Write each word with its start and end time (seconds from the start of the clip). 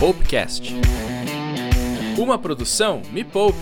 Poupecast. 0.00 0.72
Uma 2.16 2.38
produção 2.38 3.02
Me 3.12 3.22
Poupe. 3.22 3.58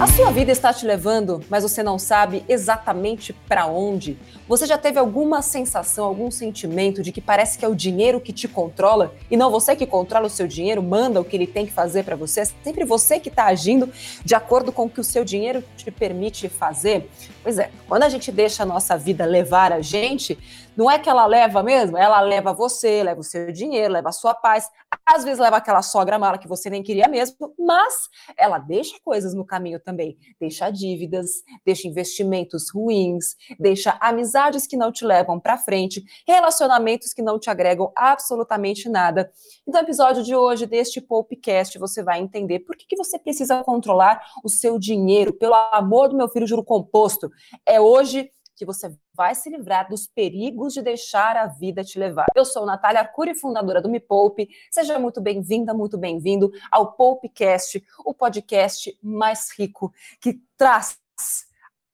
A 0.00 0.06
sua 0.06 0.30
vida 0.30 0.52
está 0.52 0.72
te 0.72 0.86
levando, 0.86 1.42
mas 1.50 1.62
você 1.62 1.82
não 1.82 1.98
sabe 1.98 2.44
exatamente 2.48 3.32
para 3.32 3.66
onde? 3.66 4.18
Você 4.48 4.66
já 4.66 4.76
teve 4.76 4.98
alguma 4.98 5.40
sensação, 5.42 6.04
algum 6.04 6.30
sentimento 6.30 7.02
de 7.02 7.12
que 7.12 7.20
parece 7.20 7.58
que 7.58 7.64
é 7.64 7.68
o 7.68 7.74
dinheiro 7.74 8.20
que 8.20 8.32
te 8.32 8.46
controla 8.46 9.14
e 9.30 9.36
não 9.36 9.50
você 9.50 9.74
que 9.74 9.86
controla 9.86 10.26
o 10.26 10.30
seu 10.30 10.46
dinheiro, 10.46 10.82
manda 10.82 11.20
o 11.20 11.24
que 11.24 11.34
ele 11.34 11.46
tem 11.46 11.66
que 11.66 11.72
fazer 11.72 12.04
para 12.04 12.14
você? 12.14 12.40
É 12.40 12.44
sempre 12.44 12.84
você 12.84 13.18
que 13.18 13.30
está 13.30 13.46
agindo 13.46 13.90
de 14.24 14.34
acordo 14.34 14.70
com 14.70 14.84
o 14.84 14.90
que 14.90 15.00
o 15.00 15.04
seu 15.04 15.24
dinheiro 15.24 15.64
te 15.76 15.90
permite 15.90 16.48
fazer? 16.48 17.10
Pois 17.42 17.58
é, 17.58 17.70
quando 17.88 18.02
a 18.02 18.08
gente 18.10 18.30
deixa 18.30 18.64
a 18.64 18.66
nossa 18.66 18.98
vida 18.98 19.24
levar 19.24 19.72
a 19.72 19.80
gente, 19.80 20.38
não 20.76 20.90
é 20.90 20.98
que 20.98 21.08
ela 21.08 21.26
leva 21.26 21.62
mesmo, 21.62 21.96
ela 21.96 22.20
leva 22.20 22.52
você, 22.52 23.02
leva 23.02 23.20
o 23.20 23.24
seu 23.24 23.50
dinheiro, 23.50 23.94
leva 23.94 24.10
a 24.10 24.12
sua 24.12 24.34
paz, 24.34 24.70
às 25.06 25.24
vezes 25.24 25.38
leva 25.38 25.56
aquela 25.56 25.82
sogra 25.82 26.18
mala 26.18 26.38
que 26.38 26.48
você 26.48 26.68
nem 26.68 26.82
queria 26.82 27.08
mesmo, 27.08 27.54
mas 27.58 28.08
ela 28.36 28.58
deixa 28.58 28.96
coisas 29.04 29.34
no 29.34 29.44
caminho 29.44 29.80
também. 29.80 30.18
Deixa 30.40 30.70
dívidas, 30.70 31.30
deixa 31.64 31.88
investimentos 31.88 32.70
ruins, 32.72 33.36
deixa 33.58 33.96
amizades 34.00 34.66
que 34.66 34.76
não 34.76 34.92
te 34.92 35.04
levam 35.04 35.40
para 35.40 35.56
frente, 35.56 36.04
relacionamentos 36.26 37.12
que 37.12 37.22
não 37.22 37.38
te 37.38 37.48
agregam 37.48 37.92
absolutamente 37.96 38.88
nada. 38.88 39.30
Então, 39.66 39.80
no 39.80 39.86
episódio 39.86 40.22
de 40.22 40.34
hoje 40.34 40.66
deste 40.66 41.00
Popcast, 41.00 41.78
você 41.78 42.02
vai 42.02 42.20
entender 42.20 42.60
por 42.60 42.76
que, 42.76 42.86
que 42.86 42.96
você 42.96 43.18
precisa 43.18 43.62
controlar 43.62 44.20
o 44.44 44.48
seu 44.48 44.78
dinheiro. 44.78 45.32
Pelo 45.32 45.54
amor 45.72 46.08
do 46.08 46.16
meu 46.16 46.28
filho, 46.28 46.46
juro 46.46 46.64
composto. 46.64 47.30
É 47.64 47.80
hoje 47.80 48.30
que 48.56 48.64
você 48.64 48.96
vai 49.14 49.34
se 49.34 49.50
livrar 49.50 49.88
dos 49.88 50.06
perigos 50.06 50.72
de 50.72 50.80
deixar 50.80 51.36
a 51.36 51.46
vida 51.46 51.84
te 51.84 51.98
levar. 51.98 52.26
Eu 52.34 52.44
sou 52.44 52.64
Natália 52.64 53.02
Arcuri, 53.02 53.34
fundadora 53.34 53.82
do 53.82 53.88
Me 53.88 54.00
Poupe. 54.00 54.48
Seja 54.70 54.98
muito 54.98 55.20
bem-vinda, 55.20 55.74
muito 55.74 55.98
bem-vindo 55.98 56.50
ao 56.72 56.92
Poupecast, 56.92 57.84
o 58.04 58.14
podcast 58.14 58.98
mais 59.02 59.50
rico 59.56 59.92
que 60.20 60.40
traz 60.56 60.98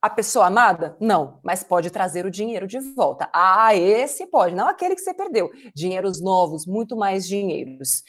a 0.01 0.09
pessoa 0.11 0.47
amada? 0.47 0.97
Não, 1.01 1.41
mas 1.43 1.63
pode 1.63 1.91
trazer 1.91 2.27
o 2.27 2.31
dinheiro 2.31 2.67
de 2.67 2.79
volta. 2.79 3.29
Ah, 3.33 3.75
esse 3.75 4.27
pode, 4.27 4.55
não 4.55 4.69
aquele 4.69 4.95
que 4.95 5.01
você 5.01 5.15
perdeu. 5.15 5.51
Dinheiros 5.75 6.21
novos, 6.21 6.67
muito 6.67 6.97
mais 6.97 7.27
dinheiros. 7.27 8.03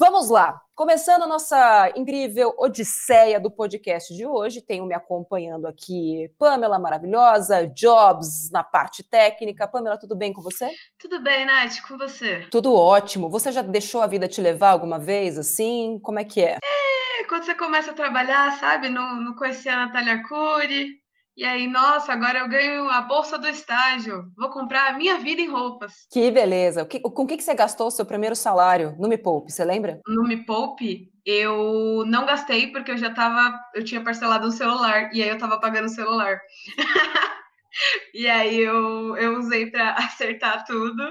Vamos 0.00 0.30
lá. 0.30 0.62
Começando 0.76 1.22
a 1.22 1.26
nossa 1.26 1.92
incrível 1.96 2.54
odisseia 2.56 3.40
do 3.40 3.50
podcast 3.50 4.14
de 4.14 4.24
hoje, 4.24 4.62
tenho 4.62 4.86
me 4.86 4.94
acompanhando 4.94 5.66
aqui 5.66 6.30
Pamela 6.38 6.78
maravilhosa, 6.78 7.66
Jobs 7.66 8.48
na 8.52 8.62
parte 8.62 9.02
técnica. 9.02 9.66
Pamela, 9.66 9.98
tudo 9.98 10.14
bem 10.14 10.32
com 10.32 10.40
você? 10.40 10.70
Tudo 11.00 11.20
bem, 11.20 11.44
Nath, 11.44 11.80
com 11.88 11.98
você? 11.98 12.46
Tudo 12.48 12.72
ótimo. 12.72 13.28
Você 13.28 13.50
já 13.50 13.60
deixou 13.60 14.00
a 14.00 14.06
vida 14.06 14.28
te 14.28 14.40
levar 14.40 14.70
alguma 14.70 15.00
vez 15.00 15.36
assim? 15.36 15.98
Como 16.00 16.20
é 16.20 16.24
que 16.24 16.42
é? 16.42 16.58
É, 16.62 17.24
quando 17.24 17.42
você 17.42 17.56
começa 17.56 17.90
a 17.90 17.94
trabalhar, 17.94 18.56
sabe? 18.60 18.88
Não, 18.88 19.20
não 19.20 19.34
conhecia 19.34 19.74
a 19.74 19.86
Natália 19.86 20.12
Arcuri, 20.12 21.00
e 21.38 21.44
aí, 21.44 21.68
nossa, 21.68 22.12
agora 22.12 22.40
eu 22.40 22.48
ganho 22.48 22.88
a 22.88 23.00
bolsa 23.00 23.38
do 23.38 23.46
estágio. 23.46 24.24
Vou 24.36 24.50
comprar 24.50 24.88
a 24.88 24.98
minha 24.98 25.18
vida 25.18 25.40
em 25.40 25.48
roupas. 25.48 25.92
Que 26.10 26.32
beleza. 26.32 26.84
Com 26.84 27.22
o 27.22 27.26
que 27.28 27.40
você 27.40 27.54
gastou 27.54 27.86
o 27.86 27.92
seu 27.92 28.04
primeiro 28.04 28.34
salário 28.34 28.96
no 28.98 29.06
Me 29.06 29.16
Poupe? 29.16 29.52
Você 29.52 29.64
lembra? 29.64 30.00
No 30.04 30.24
Me 30.24 30.44
Poupe, 30.44 31.12
eu 31.24 32.02
não 32.08 32.26
gastei 32.26 32.72
porque 32.72 32.90
eu 32.90 32.96
já 32.96 33.14
tava. 33.14 33.56
Eu 33.72 33.84
tinha 33.84 34.02
parcelado 34.02 34.48
um 34.48 34.50
celular 34.50 35.14
e 35.14 35.22
aí 35.22 35.28
eu 35.28 35.38
tava 35.38 35.60
pagando 35.60 35.84
o 35.84 35.88
celular. 35.88 36.40
e 38.12 38.26
aí 38.26 38.58
eu, 38.58 39.16
eu 39.16 39.38
usei 39.38 39.70
para 39.70 39.92
acertar 39.94 40.64
tudo 40.66 41.04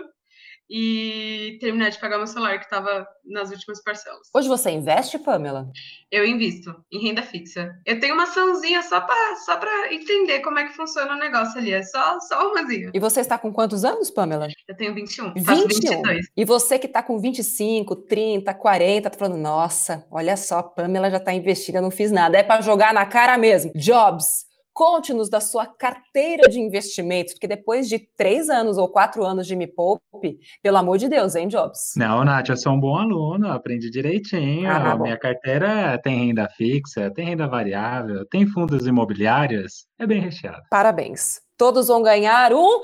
e 0.70 1.58
terminar 1.60 1.90
de 1.90 2.00
pagar 2.00 2.18
meu 2.18 2.28
celular, 2.28 2.58
que 2.58 2.66
estava 2.66 3.08
nas 3.26 3.52
últimas 3.52 3.82
parcelas. 3.82 4.30
Hoje 4.34 4.48
você 4.48 4.72
investe, 4.72 5.18
Pamela? 5.20 5.70
Eu 6.12 6.26
invisto 6.26 6.74
em 6.92 7.00
renda 7.00 7.22
fixa. 7.22 7.74
Eu 7.86 8.00
tenho 8.00 8.14
uma 8.14 8.24
açãozinha 8.24 8.82
só 8.84 9.02
para 9.02 9.36
só 9.38 9.60
entender 9.92 10.40
como 10.40 10.60
é 10.60 10.66
que 10.66 10.74
funciona 10.74 11.14
o 11.14 11.20
negócio 11.20 11.60
ali. 11.60 11.74
É 11.74 11.84
só, 11.84 12.20
só 12.22 12.52
umazinha. 12.52 12.92
E 12.94 13.00
você 13.00 13.22
está 13.22 13.38
com 13.38 13.52
quantos 13.52 13.84
anos, 13.86 14.10
Pamela? 14.10 14.48
Eu 14.68 14.76
tenho 14.76 14.94
21. 14.94 15.34
21. 15.34 15.44
Faço 15.44 15.68
22. 15.68 16.28
E 16.36 16.46
você 16.46 16.80
que 16.80 16.88
está 16.88 17.04
com 17.04 17.20
25, 17.20 17.96
30, 17.96 18.54
40, 18.54 19.10
tá 19.10 19.18
falando, 19.18 19.38
nossa, 19.38 20.06
olha 20.12 20.38
só, 20.38 20.62
Pamela 20.64 21.10
já 21.10 21.18
está 21.18 21.34
investida, 21.34 21.82
não 21.82 21.92
fiz 21.92 22.12
nada. 22.12 22.38
É 22.38 22.44
para 22.44 22.62
jogar 22.62 22.94
na 22.94 23.06
cara 23.06 23.38
mesmo. 23.38 23.72
Jobs, 23.76 24.47
Conte-nos 24.78 25.28
da 25.28 25.42
sua 25.42 25.66
carteira 25.66 26.48
de 26.48 26.60
investimentos, 26.60 27.34
porque 27.34 27.48
depois 27.48 27.90
de 27.90 27.98
três 27.98 28.48
anos 28.48 28.78
ou 28.78 28.88
quatro 28.88 29.26
anos 29.26 29.48
de 29.48 29.56
Me 29.56 29.66
Poupe, 29.66 30.38
pelo 30.62 30.78
amor 30.78 31.00
de 31.00 31.10
Deus, 31.10 31.34
hein, 31.34 31.48
Jobs? 31.48 31.94
Não, 31.98 32.24
Nath, 32.24 32.50
eu 32.50 32.56
sou 32.56 32.74
um 32.74 32.80
bom 32.80 32.96
aluno, 32.96 33.52
aprendi 33.52 33.90
direitinho. 33.90 34.70
Ah, 34.70 34.96
minha 34.96 35.18
carteira 35.18 36.00
tem 36.04 36.28
renda 36.28 36.48
fixa, 36.56 37.10
tem 37.10 37.26
renda 37.26 37.48
variável, 37.48 38.24
tem 38.30 38.46
fundos 38.46 38.86
imobiliários, 38.86 39.88
é 39.98 40.06
bem 40.06 40.22
recheado. 40.22 40.62
Parabéns. 40.70 41.42
Todos 41.58 41.88
vão 41.88 42.04
ganhar 42.04 42.54
um 42.54 42.84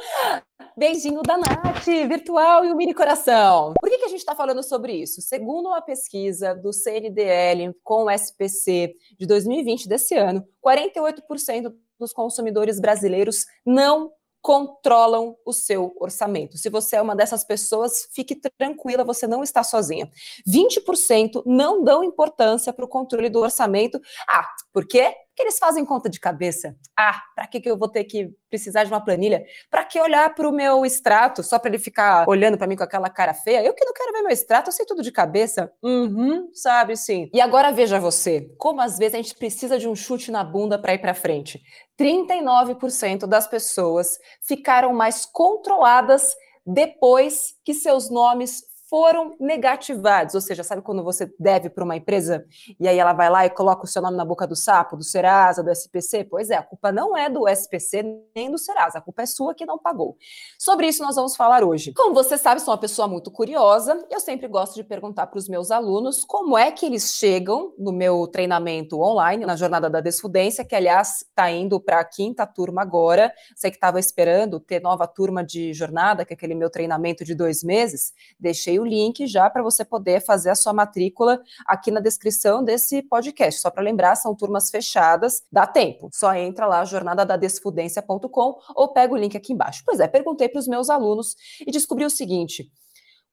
beijinho 0.77 1.21
da 1.21 1.37
Nath, 1.37 1.85
virtual 1.85 2.65
e 2.65 2.71
o 2.71 2.75
mini 2.75 2.93
coração. 2.93 3.73
Por 3.79 3.89
que, 3.89 3.97
que 3.97 4.05
a 4.05 4.09
gente 4.09 4.19
está 4.19 4.35
falando 4.35 4.63
sobre 4.63 4.93
isso? 4.93 5.21
Segundo 5.21 5.67
uma 5.67 5.81
pesquisa 5.81 6.53
do 6.53 6.73
CNDL 6.73 7.73
com 7.83 8.05
o 8.05 8.09
SPC 8.09 8.95
de 9.17 9.25
2020 9.25 9.87
desse 9.87 10.15
ano, 10.15 10.45
48% 10.65 11.73
dos 11.99 12.11
consumidores 12.11 12.79
brasileiros 12.79 13.45
não 13.65 14.11
controlam 14.41 15.37
o 15.45 15.53
seu 15.53 15.95
orçamento. 15.97 16.57
Se 16.57 16.69
você 16.69 16.97
é 16.97 17.01
uma 17.01 17.15
dessas 17.15 17.45
pessoas, 17.45 18.09
fique 18.11 18.35
tranquila, 18.35 19.05
você 19.05 19.25
não 19.25 19.41
está 19.41 19.63
sozinha. 19.63 20.11
20% 20.45 21.43
não 21.45 21.81
dão 21.81 22.03
importância 22.03 22.73
para 22.73 22.83
o 22.83 22.89
controle 22.89 23.29
do 23.29 23.39
orçamento. 23.39 24.01
Ah, 24.27 24.45
por 24.73 24.85
quê? 24.85 25.15
Que 25.35 25.41
eles 25.41 25.57
fazem 25.57 25.85
conta 25.85 26.09
de 26.09 26.19
cabeça. 26.19 26.75
Ah, 26.97 27.21
para 27.35 27.47
que, 27.47 27.59
que 27.59 27.69
eu 27.69 27.77
vou 27.77 27.87
ter 27.87 28.03
que 28.03 28.31
precisar 28.49 28.83
de 28.83 28.91
uma 28.91 29.03
planilha? 29.03 29.43
Para 29.69 29.83
que 29.83 29.99
olhar 29.99 30.33
para 30.35 30.47
o 30.47 30.51
meu 30.51 30.85
extrato 30.85 31.43
só 31.43 31.57
para 31.57 31.69
ele 31.69 31.79
ficar 31.79 32.27
olhando 32.27 32.57
para 32.57 32.67
mim 32.67 32.75
com 32.75 32.83
aquela 32.83 33.09
cara 33.09 33.33
feia? 33.33 33.63
Eu 33.63 33.73
que 33.73 33.85
não 33.85 33.93
quero 33.93 34.13
ver 34.13 34.21
meu 34.21 34.31
extrato, 34.31 34.69
eu 34.69 34.73
sei 34.73 34.85
tudo 34.85 35.01
de 35.01 35.11
cabeça. 35.11 35.71
Uhum, 35.81 36.49
sabe 36.53 36.95
sim. 36.95 37.29
E 37.33 37.41
agora 37.41 37.71
veja 37.71 37.99
você, 37.99 38.53
como 38.57 38.81
às 38.81 38.97
vezes 38.97 39.15
a 39.15 39.17
gente 39.17 39.35
precisa 39.35 39.79
de 39.79 39.87
um 39.87 39.95
chute 39.95 40.31
na 40.31 40.43
bunda 40.43 40.79
para 40.79 40.93
ir 40.93 40.99
para 40.99 41.13
frente. 41.13 41.61
39% 41.99 43.25
das 43.27 43.47
pessoas 43.47 44.17
ficaram 44.41 44.93
mais 44.93 45.25
controladas 45.25 46.35
depois 46.65 47.55
que 47.63 47.73
seus 47.73 48.09
nomes 48.09 48.63
foram 48.93 49.35
negativados, 49.39 50.35
ou 50.35 50.41
seja, 50.41 50.63
sabe 50.63 50.83
quando 50.83 51.03
você 51.03 51.33
deve 51.39 51.67
para 51.67 51.83
uma 51.83 51.95
empresa 51.95 52.45
e 52.79 52.87
aí 52.87 52.99
ela 52.99 53.11
vai 53.11 53.27
lá 53.27 53.43
e 53.43 53.49
coloca 53.49 53.85
o 53.85 53.87
seu 53.87 54.03
nome 54.03 54.15
na 54.15 54.23
boca 54.23 54.45
do 54.45 54.55
sapo, 54.55 54.95
do 54.95 55.03
Serasa, 55.03 55.63
do 55.63 55.71
SPC? 55.71 56.25
Pois 56.25 56.51
é, 56.51 56.57
a 56.57 56.61
culpa 56.61 56.91
não 56.91 57.17
é 57.17 57.27
do 57.27 57.47
SPC 57.47 58.03
nem 58.35 58.51
do 58.51 58.57
Serasa, 58.59 58.99
a 58.99 59.01
culpa 59.01 59.23
é 59.23 59.25
sua 59.25 59.55
que 59.55 59.65
não 59.65 59.79
pagou. 59.79 60.15
Sobre 60.59 60.85
isso 60.85 61.01
nós 61.01 61.15
vamos 61.15 61.35
falar 61.35 61.63
hoje. 61.63 61.91
Como 61.93 62.13
você 62.13 62.37
sabe, 62.37 62.61
sou 62.61 62.71
uma 62.71 62.79
pessoa 62.79 63.07
muito 63.07 63.31
curiosa, 63.31 63.99
eu 64.11 64.19
sempre 64.19 64.47
gosto 64.47 64.75
de 64.75 64.83
perguntar 64.83 65.25
para 65.25 65.39
os 65.39 65.49
meus 65.49 65.71
alunos 65.71 66.23
como 66.23 66.55
é 66.55 66.71
que 66.71 66.85
eles 66.85 67.15
chegam 67.15 67.73
no 67.79 67.91
meu 67.91 68.27
treinamento 68.27 69.01
online, 69.01 69.43
na 69.43 69.55
jornada 69.55 69.89
da 69.89 70.01
desfudência, 70.01 70.63
que 70.63 70.75
aliás 70.75 71.23
está 71.23 71.49
indo 71.49 71.79
para 71.79 71.99
a 71.99 72.05
quinta 72.05 72.45
turma 72.45 72.83
agora. 72.83 73.33
Sei 73.55 73.71
que 73.71 73.77
estava 73.77 73.99
esperando 73.99 74.59
ter 74.59 74.79
nova 74.79 75.07
turma 75.07 75.43
de 75.43 75.73
jornada, 75.73 76.23
que 76.23 76.33
é 76.33 76.35
aquele 76.35 76.53
meu 76.53 76.69
treinamento 76.69 77.25
de 77.25 77.33
dois 77.33 77.63
meses. 77.63 78.13
Deixei 78.39 78.82
o 78.82 78.82
o 78.83 78.85
link 78.85 79.25
já 79.25 79.49
para 79.49 79.63
você 79.63 79.83
poder 79.83 80.23
fazer 80.23 80.51
a 80.51 80.55
sua 80.55 80.73
matrícula 80.73 81.41
aqui 81.65 81.89
na 81.89 81.99
descrição 81.99 82.63
desse 82.63 83.01
podcast. 83.01 83.61
Só 83.61 83.71
para 83.71 83.81
lembrar, 83.81 84.15
são 84.15 84.35
turmas 84.35 84.69
fechadas, 84.69 85.41
dá 85.51 85.65
tempo. 85.65 86.09
Só 86.13 86.33
entra 86.35 86.67
lá 86.67 86.85
jornadadadesfudência.com 86.85 88.59
ou 88.75 88.93
pega 88.93 89.13
o 89.13 89.17
link 89.17 89.35
aqui 89.35 89.53
embaixo. 89.53 89.83
Pois 89.85 89.99
é, 89.99 90.07
perguntei 90.07 90.47
para 90.47 90.59
os 90.59 90.67
meus 90.67 90.89
alunos 90.89 91.35
e 91.65 91.71
descobri 91.71 92.05
o 92.05 92.09
seguinte: 92.09 92.69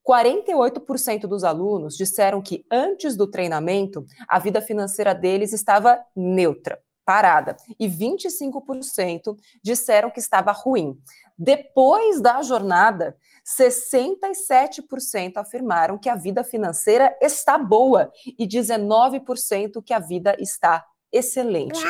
48% 0.08 1.22
dos 1.22 1.44
alunos 1.44 1.96
disseram 1.96 2.40
que 2.40 2.64
antes 2.70 3.16
do 3.16 3.26
treinamento 3.26 4.06
a 4.28 4.38
vida 4.38 4.60
financeira 4.62 5.14
deles 5.14 5.52
estava 5.52 6.00
neutra, 6.16 6.80
parada, 7.04 7.56
e 7.78 7.88
25% 7.88 9.36
disseram 9.62 10.10
que 10.10 10.20
estava 10.20 10.52
ruim. 10.52 10.96
Depois 11.36 12.20
da 12.20 12.42
jornada, 12.42 13.16
67% 13.44 15.36
afirmaram 15.36 15.98
que 15.98 16.08
a 16.08 16.14
vida 16.14 16.44
financeira 16.44 17.16
está 17.20 17.58
boa 17.58 18.10
e 18.38 18.46
19% 18.46 19.82
que 19.84 19.92
a 19.92 19.98
vida 19.98 20.36
está 20.38 20.84
excelente. 21.12 21.80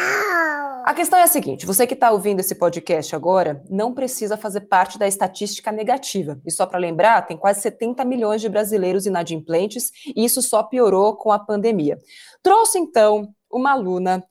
A 0.85 0.95
questão 0.95 1.19
é 1.19 1.23
a 1.23 1.29
seguinte: 1.29 1.67
você 1.67 1.87
que 1.87 1.95
está 1.95 2.11
ouvindo 2.11 2.41
esse 2.41 2.55
podcast 2.55 3.15
agora 3.15 3.63
não 3.69 3.93
precisa 3.93 4.37
fazer 4.37 4.63
parte 4.63 4.99
da 4.99 5.07
estatística 5.07 5.71
negativa. 5.71 6.41
E 6.47 6.51
só 6.51 6.67
para 6.67 6.79
lembrar, 6.79 7.27
tem 7.27 7.37
quase 7.37 7.61
70 7.61 8.05
milhões 8.05 8.41
de 8.41 8.49
brasileiros 8.49 9.07
inadimplentes 9.07 9.91
e 10.07 10.25
isso 10.25 10.41
só 10.41 10.63
piorou 10.63 11.17
com 11.17 11.31
a 11.31 11.39
pandemia. 11.39 11.99
Trouxe 12.43 12.79
então 12.79 13.29
uma 13.51 13.73
aluna 13.73 14.25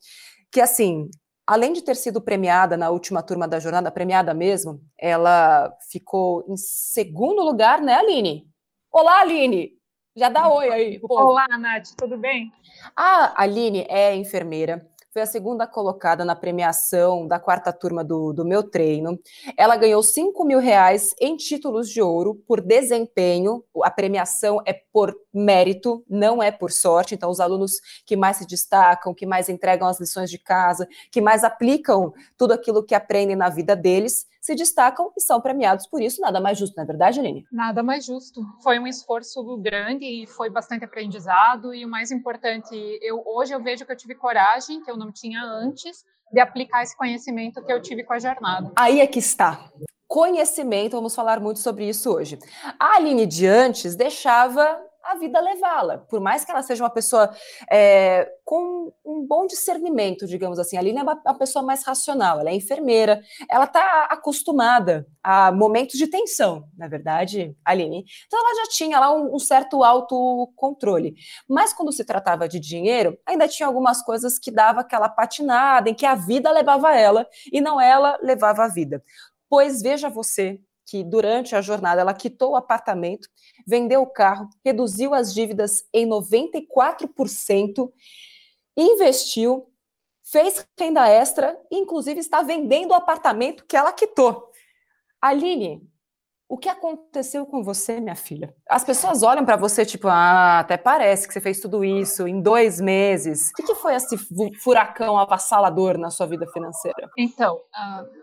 que, 0.50 0.60
assim, 0.60 1.08
Além 1.50 1.72
de 1.72 1.82
ter 1.82 1.96
sido 1.96 2.20
premiada 2.20 2.76
na 2.76 2.90
última 2.90 3.24
turma 3.24 3.48
da 3.48 3.58
jornada, 3.58 3.90
premiada 3.90 4.32
mesmo, 4.32 4.80
ela 4.96 5.76
ficou 5.90 6.44
em 6.48 6.56
segundo 6.56 7.42
lugar, 7.42 7.82
né, 7.82 7.94
Aline? 7.94 8.46
Olá, 8.88 9.18
Aline! 9.18 9.72
Já 10.14 10.28
dá 10.28 10.48
oi 10.48 10.68
aí. 10.68 11.00
Olá, 11.02 11.48
Nath, 11.58 11.88
tudo 11.98 12.16
bem? 12.16 12.52
A 12.94 13.42
Aline 13.42 13.84
é 13.88 14.14
enfermeira, 14.14 14.88
foi 15.12 15.22
a 15.22 15.26
segunda 15.26 15.66
colocada 15.66 16.24
na 16.24 16.36
premiação 16.36 17.26
da 17.26 17.40
quarta 17.40 17.72
turma 17.72 18.04
do, 18.04 18.32
do 18.32 18.44
meu 18.44 18.62
treino. 18.62 19.18
Ela 19.56 19.76
ganhou 19.76 20.02
5 20.02 20.44
mil 20.44 20.60
reais 20.60 21.14
em 21.20 21.36
títulos 21.36 21.90
de 21.90 22.00
ouro 22.00 22.36
por 22.46 22.60
desempenho. 22.60 23.64
A 23.82 23.90
premiação 23.90 24.62
é 24.64 24.72
por 24.92 25.14
mérito, 25.34 26.04
não 26.08 26.40
é 26.40 26.52
por 26.52 26.70
sorte. 26.70 27.14
Então, 27.14 27.28
os 27.28 27.40
alunos 27.40 27.72
que 28.06 28.16
mais 28.16 28.36
se 28.36 28.46
destacam, 28.46 29.12
que 29.12 29.26
mais 29.26 29.48
entregam 29.48 29.88
as 29.88 29.98
lições 29.98 30.30
de 30.30 30.38
casa, 30.38 30.86
que 31.10 31.20
mais 31.20 31.42
aplicam 31.42 32.12
tudo 32.38 32.52
aquilo 32.52 32.84
que 32.84 32.94
aprendem 32.94 33.34
na 33.34 33.48
vida 33.48 33.74
deles, 33.74 34.26
se 34.40 34.54
destacam 34.54 35.12
e 35.16 35.20
são 35.20 35.40
premiados 35.40 35.86
por 35.86 36.00
isso. 36.00 36.20
Nada 36.20 36.40
mais 36.40 36.58
justo, 36.58 36.76
não 36.76 36.84
é 36.84 36.86
verdade, 36.86 37.20
Aline? 37.20 37.46
Nada 37.52 37.82
mais 37.82 38.04
justo. 38.04 38.40
Foi 38.62 38.78
um 38.78 38.86
esforço 38.86 39.44
grande 39.58 40.04
e 40.04 40.26
foi 40.26 40.48
bastante 40.48 40.84
aprendizado. 40.84 41.74
E 41.74 41.84
o 41.84 41.88
mais 41.88 42.10
importante, 42.10 42.74
eu 43.02 43.22
hoje 43.26 43.52
eu 43.52 43.62
vejo 43.62 43.84
que 43.84 43.92
eu 43.92 43.96
tive 43.96 44.14
coragem, 44.14 44.82
que 44.82 44.90
eu 44.90 44.96
não 44.96 45.12
tinha 45.12 45.42
antes, 45.42 46.04
de 46.32 46.40
aplicar 46.40 46.82
esse 46.82 46.96
conhecimento 46.96 47.62
que 47.62 47.72
eu 47.72 47.82
tive 47.82 48.04
com 48.04 48.14
a 48.14 48.18
jornada. 48.18 48.72
Aí 48.76 49.00
é 49.00 49.06
que 49.06 49.18
está 49.18 49.68
conhecimento, 50.10 50.96
vamos 50.96 51.14
falar 51.14 51.38
muito 51.38 51.60
sobre 51.60 51.88
isso 51.88 52.10
hoje. 52.10 52.36
A 52.80 52.96
Aline 52.96 53.26
de 53.26 53.46
antes 53.46 53.94
deixava 53.94 54.76
a 55.04 55.14
vida 55.16 55.40
levá-la. 55.40 55.98
Por 55.98 56.20
mais 56.20 56.44
que 56.44 56.50
ela 56.50 56.62
seja 56.62 56.84
uma 56.84 56.90
pessoa 56.90 57.30
é, 57.70 58.30
com 58.44 58.92
um 59.04 59.26
bom 59.26 59.46
discernimento, 59.46 60.26
digamos 60.26 60.58
assim, 60.58 60.76
a 60.76 60.80
Aline 60.80 60.98
é 60.98 61.02
uma, 61.02 61.20
uma 61.24 61.38
pessoa 61.38 61.64
mais 61.64 61.84
racional, 61.84 62.40
ela 62.40 62.50
é 62.50 62.54
enfermeira, 62.54 63.20
ela 63.50 63.64
está 63.64 64.04
acostumada 64.10 65.06
a 65.22 65.52
momentos 65.52 65.98
de 65.98 66.06
tensão, 66.06 66.64
na 66.76 66.88
verdade, 66.88 67.54
Aline. 67.64 68.04
Então 68.26 68.38
ela 68.38 68.64
já 68.64 68.70
tinha 68.70 68.98
lá 68.98 69.14
um, 69.14 69.34
um 69.34 69.38
certo 69.38 69.82
autocontrole. 69.84 71.14
Mas 71.48 71.72
quando 71.72 71.92
se 71.92 72.04
tratava 72.04 72.48
de 72.48 72.58
dinheiro, 72.58 73.18
ainda 73.26 73.48
tinha 73.48 73.66
algumas 73.66 74.02
coisas 74.02 74.38
que 74.38 74.50
dava 74.50 74.80
aquela 74.80 75.08
patinada, 75.08 75.90
em 75.90 75.94
que 75.94 76.06
a 76.06 76.14
vida 76.14 76.50
levava 76.50 76.94
ela 76.94 77.26
e 77.52 77.60
não 77.60 77.80
ela 77.80 78.18
levava 78.22 78.64
a 78.64 78.68
vida. 78.68 79.02
Pois 79.48 79.82
veja 79.82 80.08
você 80.08 80.60
que 80.90 81.04
durante 81.04 81.54
a 81.54 81.60
jornada 81.60 82.00
ela 82.00 82.12
quitou 82.12 82.52
o 82.52 82.56
apartamento, 82.56 83.28
vendeu 83.64 84.02
o 84.02 84.10
carro, 84.10 84.50
reduziu 84.64 85.14
as 85.14 85.32
dívidas 85.32 85.84
em 85.94 86.04
94%, 86.04 87.92
investiu, 88.76 89.72
fez 90.24 90.66
renda 90.76 91.08
extra 91.08 91.56
inclusive, 91.70 92.18
está 92.18 92.42
vendendo 92.42 92.90
o 92.90 92.94
apartamento 92.94 93.64
que 93.66 93.76
ela 93.76 93.92
quitou. 93.92 94.50
Aline, 95.22 95.88
o 96.48 96.58
que 96.58 96.68
aconteceu 96.68 97.46
com 97.46 97.62
você, 97.62 98.00
minha 98.00 98.16
filha? 98.16 98.52
As 98.68 98.82
pessoas 98.82 99.22
olham 99.22 99.44
para 99.44 99.56
você 99.56 99.86
tipo, 99.86 100.08
ah, 100.08 100.58
até 100.58 100.76
parece 100.76 101.28
que 101.28 101.32
você 101.32 101.40
fez 101.40 101.60
tudo 101.60 101.84
isso 101.84 102.26
em 102.26 102.42
dois 102.42 102.80
meses. 102.80 103.50
O 103.50 103.54
que, 103.54 103.62
que 103.62 103.74
foi 103.76 103.94
esse 103.94 104.18
furacão 104.58 105.16
avassalador 105.16 105.96
na 105.96 106.10
sua 106.10 106.26
vida 106.26 106.48
financeira? 106.48 107.08
Então, 107.16 107.54
uh 107.54 108.19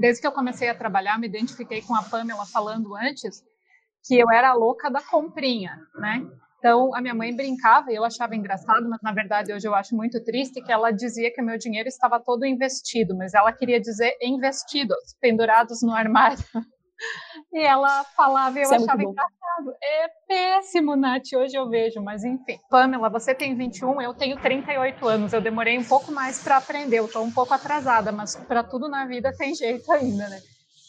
desde 0.00 0.20
que 0.20 0.26
eu 0.26 0.32
comecei 0.32 0.68
a 0.68 0.74
trabalhar, 0.74 1.18
me 1.18 1.26
identifiquei 1.26 1.82
com 1.82 1.94
a 1.94 2.02
Pamela 2.02 2.46
falando 2.46 2.96
antes 2.96 3.44
que 4.06 4.18
eu 4.18 4.30
era 4.30 4.50
a 4.50 4.54
louca 4.54 4.90
da 4.90 5.02
comprinha, 5.02 5.78
né? 5.96 6.26
Então, 6.58 6.94
a 6.94 7.00
minha 7.00 7.14
mãe 7.14 7.34
brincava 7.34 7.90
e 7.90 7.94
eu 7.94 8.04
achava 8.04 8.34
engraçado, 8.34 8.88
mas 8.88 9.00
na 9.02 9.12
verdade 9.12 9.52
hoje 9.52 9.66
eu 9.66 9.74
acho 9.74 9.96
muito 9.96 10.22
triste 10.22 10.62
que 10.62 10.70
ela 10.70 10.90
dizia 10.90 11.32
que 11.32 11.40
meu 11.40 11.56
dinheiro 11.56 11.88
estava 11.88 12.20
todo 12.20 12.44
investido, 12.44 13.16
mas 13.16 13.32
ela 13.32 13.52
queria 13.52 13.80
dizer 13.80 14.14
investidos, 14.20 15.16
pendurados 15.20 15.82
no 15.82 15.94
armário. 15.94 16.44
E 17.52 17.60
ela 17.60 18.04
falava 18.16 18.58
e 18.58 18.62
eu 18.62 18.64
Isso 18.64 18.74
é 18.74 18.76
achava 18.76 19.02
é 19.02 19.04
engraçado. 19.04 19.74
É 19.82 20.08
péssimo, 20.28 20.96
Nath, 20.96 21.32
hoje 21.34 21.56
eu 21.56 21.68
vejo, 21.68 22.00
mas 22.00 22.24
enfim. 22.24 22.58
Pamela, 22.70 23.08
você 23.08 23.34
tem 23.34 23.54
21, 23.54 24.00
eu 24.00 24.14
tenho 24.14 24.40
38 24.40 25.08
anos. 25.08 25.32
Eu 25.32 25.40
demorei 25.40 25.78
um 25.78 25.84
pouco 25.84 26.12
mais 26.12 26.42
para 26.42 26.56
aprender, 26.56 26.98
eu 26.98 27.06
estou 27.06 27.24
um 27.24 27.30
pouco 27.32 27.52
atrasada, 27.52 28.12
mas 28.12 28.36
para 28.36 28.62
tudo 28.62 28.88
na 28.88 29.06
vida 29.06 29.32
tem 29.36 29.54
jeito 29.54 29.90
ainda, 29.92 30.28
né? 30.28 30.40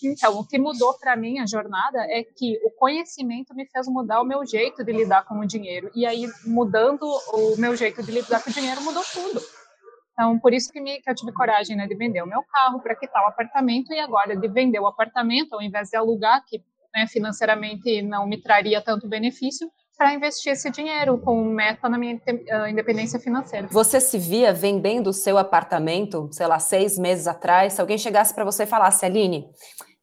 Então, 0.03 0.39
o 0.39 0.45
que 0.45 0.57
mudou 0.57 0.97
para 0.97 1.15
mim 1.15 1.39
a 1.39 1.45
jornada 1.45 1.99
é 2.09 2.23
que 2.23 2.59
o 2.65 2.71
conhecimento 2.71 3.53
me 3.53 3.67
fez 3.67 3.87
mudar 3.87 4.21
o 4.21 4.25
meu 4.25 4.43
jeito 4.45 4.83
de 4.83 4.91
lidar 4.91 5.25
com 5.25 5.39
o 5.39 5.45
dinheiro. 5.45 5.91
E 5.93 6.05
aí, 6.05 6.27
mudando 6.45 7.03
o 7.33 7.55
meu 7.57 7.75
jeito 7.75 8.01
de 8.01 8.11
lidar 8.11 8.43
com 8.43 8.49
o 8.49 8.53
dinheiro, 8.53 8.81
mudou 8.81 9.03
tudo. 9.13 9.41
Então, 10.21 10.37
por 10.37 10.53
isso 10.53 10.71
que, 10.71 10.79
me, 10.79 11.01
que 11.01 11.09
eu 11.09 11.15
tive 11.15 11.31
coragem 11.31 11.75
né, 11.75 11.87
de 11.87 11.95
vender 11.95 12.21
o 12.21 12.27
meu 12.27 12.43
carro 12.43 12.79
para 12.79 12.95
quitar 12.95 13.23
o 13.23 13.27
apartamento 13.27 13.91
e 13.91 13.99
agora 13.99 14.37
de 14.37 14.47
vender 14.47 14.79
o 14.79 14.85
apartamento 14.85 15.53
ao 15.53 15.63
invés 15.63 15.89
de 15.89 15.97
alugar, 15.97 16.43
que 16.45 16.63
né, 16.93 17.07
financeiramente 17.07 18.03
não 18.03 18.27
me 18.27 18.39
traria 18.39 18.79
tanto 18.83 19.09
benefício, 19.09 19.67
para 19.97 20.13
investir 20.13 20.51
esse 20.51 20.69
dinheiro 20.69 21.17
com 21.17 21.43
meta 21.43 21.89
na 21.89 21.97
minha 21.97 22.15
uh, 22.15 22.67
independência 22.67 23.19
financeira. 23.19 23.67
Você 23.71 23.99
se 23.99 24.19
via 24.19 24.53
vendendo 24.53 25.07
o 25.07 25.13
seu 25.13 25.39
apartamento, 25.39 26.29
sei 26.31 26.45
lá, 26.45 26.59
seis 26.59 26.99
meses 26.99 27.25
atrás, 27.27 27.73
se 27.73 27.81
alguém 27.81 27.97
chegasse 27.97 28.33
para 28.33 28.45
você 28.45 28.63
e 28.63 28.67
falasse, 28.67 29.03
Aline, 29.03 29.47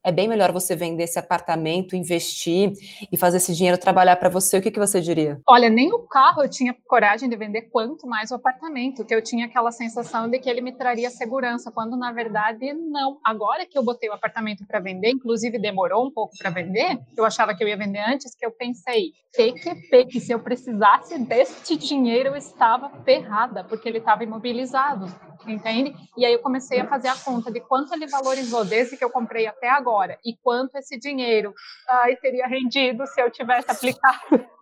é 0.09 0.13
bem 0.13 0.27
melhor 0.27 0.53
você 0.53 0.75
vender 0.75 1.05
esse 1.05 1.19
apartamento, 1.19 1.95
investir 1.95 2.73
e 3.13 3.17
fazer 3.17 3.37
esse 3.37 3.55
dinheiro 3.55 3.79
trabalhar 3.79 4.17
para 4.17 4.29
você, 4.29 4.57
o 4.57 4.63
que, 4.63 4.71
que 4.71 4.79
você 4.79 5.01
diria? 5.01 5.41
Olha, 5.47 5.69
nem 5.69 5.93
o 5.93 6.01
carro 6.01 6.43
eu 6.43 6.49
tinha 6.49 6.75
coragem 6.87 7.29
de 7.29 7.37
vender, 7.37 7.63
quanto 7.71 8.07
mais 8.07 8.31
o 8.31 8.35
apartamento, 8.35 9.05
que 9.05 9.15
eu 9.15 9.23
tinha 9.23 9.47
aquela 9.47 9.71
sensação 9.71 10.29
de 10.29 10.39
que 10.39 10.49
ele 10.49 10.61
me 10.61 10.73
traria 10.73 11.11
segurança, 11.11 11.71
quando 11.71 11.97
na 11.97 12.11
verdade 12.11 12.73
não. 12.73 13.19
Agora 13.25 13.67
que 13.67 13.77
eu 13.79 13.85
botei 13.85 14.09
o 14.09 14.15
apartamento 14.15 14.67
para 14.67 14.81
vender, 14.81 15.11
inclusive 15.11 15.59
demorou 15.59 16.07
um 16.07 16.11
pouco 16.11 16.37
para 16.39 16.51
vender, 16.51 16.99
eu 17.17 17.25
achava 17.25 17.55
que 17.55 17.63
eu 17.63 17.69
ia 17.69 17.77
vender 17.77 18.01
antes, 18.01 18.35
que 18.35 18.47
eu 18.47 18.51
pensei, 18.51 19.13
PQP, 19.37 20.07
que 20.07 20.21
se 20.21 20.33
eu 20.33 20.41
precisasse 20.41 21.19
deste 21.19 21.77
dinheiro 21.77 22.31
eu 22.31 22.37
estava 22.37 22.91
ferrada, 23.05 23.63
porque 23.65 23.89
ele 23.89 23.99
estava 23.99 24.25
imobilizado 24.25 25.07
entende? 25.53 25.95
E 26.17 26.25
aí 26.25 26.33
eu 26.33 26.41
comecei 26.41 26.81
a 26.81 26.89
fazer 26.89 27.09
a 27.09 27.17
conta 27.17 27.51
de 27.51 27.61
quanto 27.61 27.93
ele 27.95 28.07
valorizou 28.07 28.65
desde 28.65 28.97
que 28.97 29.05
eu 29.05 29.11
comprei 29.11 29.47
até 29.47 29.69
agora 29.69 30.19
e 30.25 30.37
quanto 30.43 30.77
esse 30.77 30.99
dinheiro 30.99 31.55
ai, 31.89 32.17
teria 32.17 32.47
rendido 32.47 33.07
se 33.07 33.21
eu 33.21 33.31
tivesse 33.31 33.71
aplicado. 33.71 34.19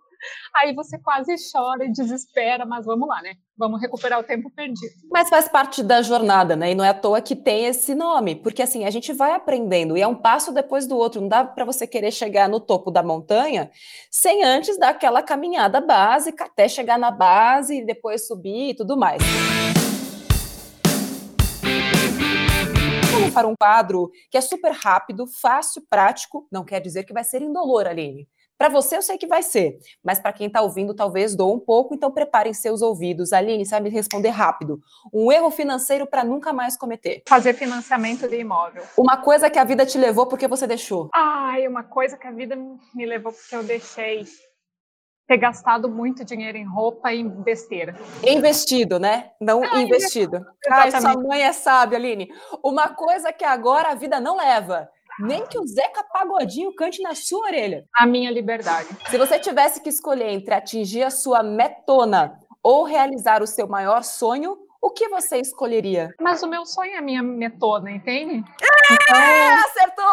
Aí 0.55 0.73
você 0.73 0.97
quase 0.97 1.35
chora 1.51 1.85
e 1.85 1.91
desespera, 1.91 2.65
mas 2.65 2.85
vamos 2.85 3.07
lá, 3.07 3.21
né? 3.21 3.33
Vamos 3.57 3.81
recuperar 3.81 4.19
o 4.19 4.23
tempo 4.23 4.49
perdido. 4.51 4.93
Mas 5.11 5.29
faz 5.29 5.47
parte 5.47 5.83
da 5.83 6.01
jornada, 6.01 6.55
né? 6.55 6.71
E 6.71 6.75
não 6.75 6.83
é 6.83 6.89
à 6.89 6.93
toa 6.93 7.21
que 7.21 7.35
tem 7.35 7.65
esse 7.65 7.95
nome, 7.95 8.35
porque 8.35 8.61
assim, 8.61 8.85
a 8.85 8.89
gente 8.89 9.13
vai 9.13 9.31
aprendendo 9.31 9.97
e 9.97 10.01
é 10.01 10.07
um 10.07 10.15
passo 10.15 10.53
depois 10.53 10.87
do 10.87 10.97
outro. 10.97 11.21
Não 11.21 11.27
dá 11.27 11.43
para 11.43 11.65
você 11.65 11.87
querer 11.87 12.11
chegar 12.11 12.49
no 12.49 12.59
topo 12.59 12.91
da 12.91 13.03
montanha 13.03 13.69
sem 14.11 14.43
antes 14.43 14.77
dar 14.77 14.89
aquela 14.89 15.21
caminhada 15.21 15.79
básica 15.81 16.45
até 16.45 16.67
chegar 16.67 16.97
na 16.97 17.11
base 17.11 17.79
e 17.79 17.85
depois 17.85 18.27
subir 18.27 18.71
e 18.71 18.75
tudo 18.75 18.97
mais. 18.97 19.21
Para 23.31 23.47
um 23.47 23.55
quadro 23.59 24.09
que 24.29 24.37
é 24.37 24.41
super 24.41 24.71
rápido, 24.71 25.25
fácil, 25.27 25.83
prático. 25.89 26.47
Não 26.51 26.63
quer 26.63 26.79
dizer 26.79 27.03
que 27.03 27.13
vai 27.13 27.23
ser 27.23 27.41
indolor, 27.41 27.87
Aline. 27.87 28.27
Para 28.57 28.69
você 28.69 28.97
eu 28.97 29.03
sei 29.03 29.19
que 29.19 29.27
vai 29.27 29.43
ser, 29.43 29.77
mas 30.03 30.19
para 30.19 30.33
quem 30.33 30.47
está 30.47 30.61
ouvindo 30.61 30.95
talvez 30.95 31.35
dou 31.35 31.53
um 31.53 31.59
pouco, 31.59 31.93
então 31.93 32.11
preparem 32.11 32.53
seus 32.55 32.81
ouvidos. 32.81 33.31
Aline, 33.31 33.63
sabe 33.67 33.89
responder 33.89 34.29
rápido. 34.29 34.79
Um 35.13 35.31
erro 35.31 35.51
financeiro 35.51 36.07
para 36.07 36.23
nunca 36.23 36.51
mais 36.51 36.75
cometer. 36.75 37.21
Fazer 37.27 37.53
financiamento 37.53 38.27
de 38.27 38.39
imóvel. 38.39 38.83
Uma 38.97 39.17
coisa 39.17 39.47
que 39.47 39.59
a 39.59 39.63
vida 39.63 39.85
te 39.85 39.99
levou 39.99 40.25
porque 40.25 40.47
você 40.47 40.65
deixou. 40.65 41.09
Ai, 41.13 41.67
uma 41.67 41.83
coisa 41.83 42.17
que 42.17 42.25
a 42.25 42.31
vida 42.31 42.55
me 42.95 43.05
levou 43.05 43.31
porque 43.31 43.55
eu 43.55 43.63
deixei 43.63 44.25
ter 45.27 45.37
gastado 45.37 45.89
muito 45.89 46.23
dinheiro 46.23 46.57
em 46.57 46.65
roupa 46.65 47.11
e 47.11 47.19
em 47.19 47.27
besteira. 47.27 47.95
Investido, 48.23 48.97
né? 48.97 49.31
Não 49.41 49.61
ah, 49.61 49.81
investido. 49.81 50.45
Ai, 50.69 50.89
sua 50.91 51.15
mãe 51.15 51.43
é 51.43 51.51
sábia, 51.51 51.97
Aline. 51.97 52.29
Uma 52.63 52.87
coisa 52.89 53.33
que 53.33 53.43
agora 53.43 53.89
a 53.89 53.95
vida 53.95 54.19
não 54.21 54.37
leva. 54.37 54.89
Nem 55.19 55.45
que 55.45 55.59
o 55.59 55.67
Zeca 55.67 56.03
Pagodinho 56.13 56.73
cante 56.75 57.01
na 57.01 57.13
sua 57.13 57.47
orelha. 57.47 57.85
A 57.93 58.05
minha 58.05 58.31
liberdade. 58.31 58.87
Se 59.09 59.17
você 59.17 59.37
tivesse 59.39 59.81
que 59.81 59.89
escolher 59.89 60.29
entre 60.29 60.53
atingir 60.53 61.03
a 61.03 61.09
sua 61.09 61.43
metona 61.43 62.39
ou 62.63 62.83
realizar 62.83 63.41
o 63.41 63.47
seu 63.47 63.67
maior 63.67 64.03
sonho, 64.03 64.57
o 64.81 64.91
que 64.91 65.09
você 65.09 65.37
escolheria? 65.37 66.13
Mas 66.21 66.43
o 66.43 66.47
meu 66.47 66.65
sonho 66.65 66.93
é 66.93 66.97
a 66.97 67.01
minha 67.01 67.23
metona, 67.23 67.91
entende? 67.91 68.43
É, 68.61 68.93
então... 68.93 69.17
Acertou! 69.65 70.05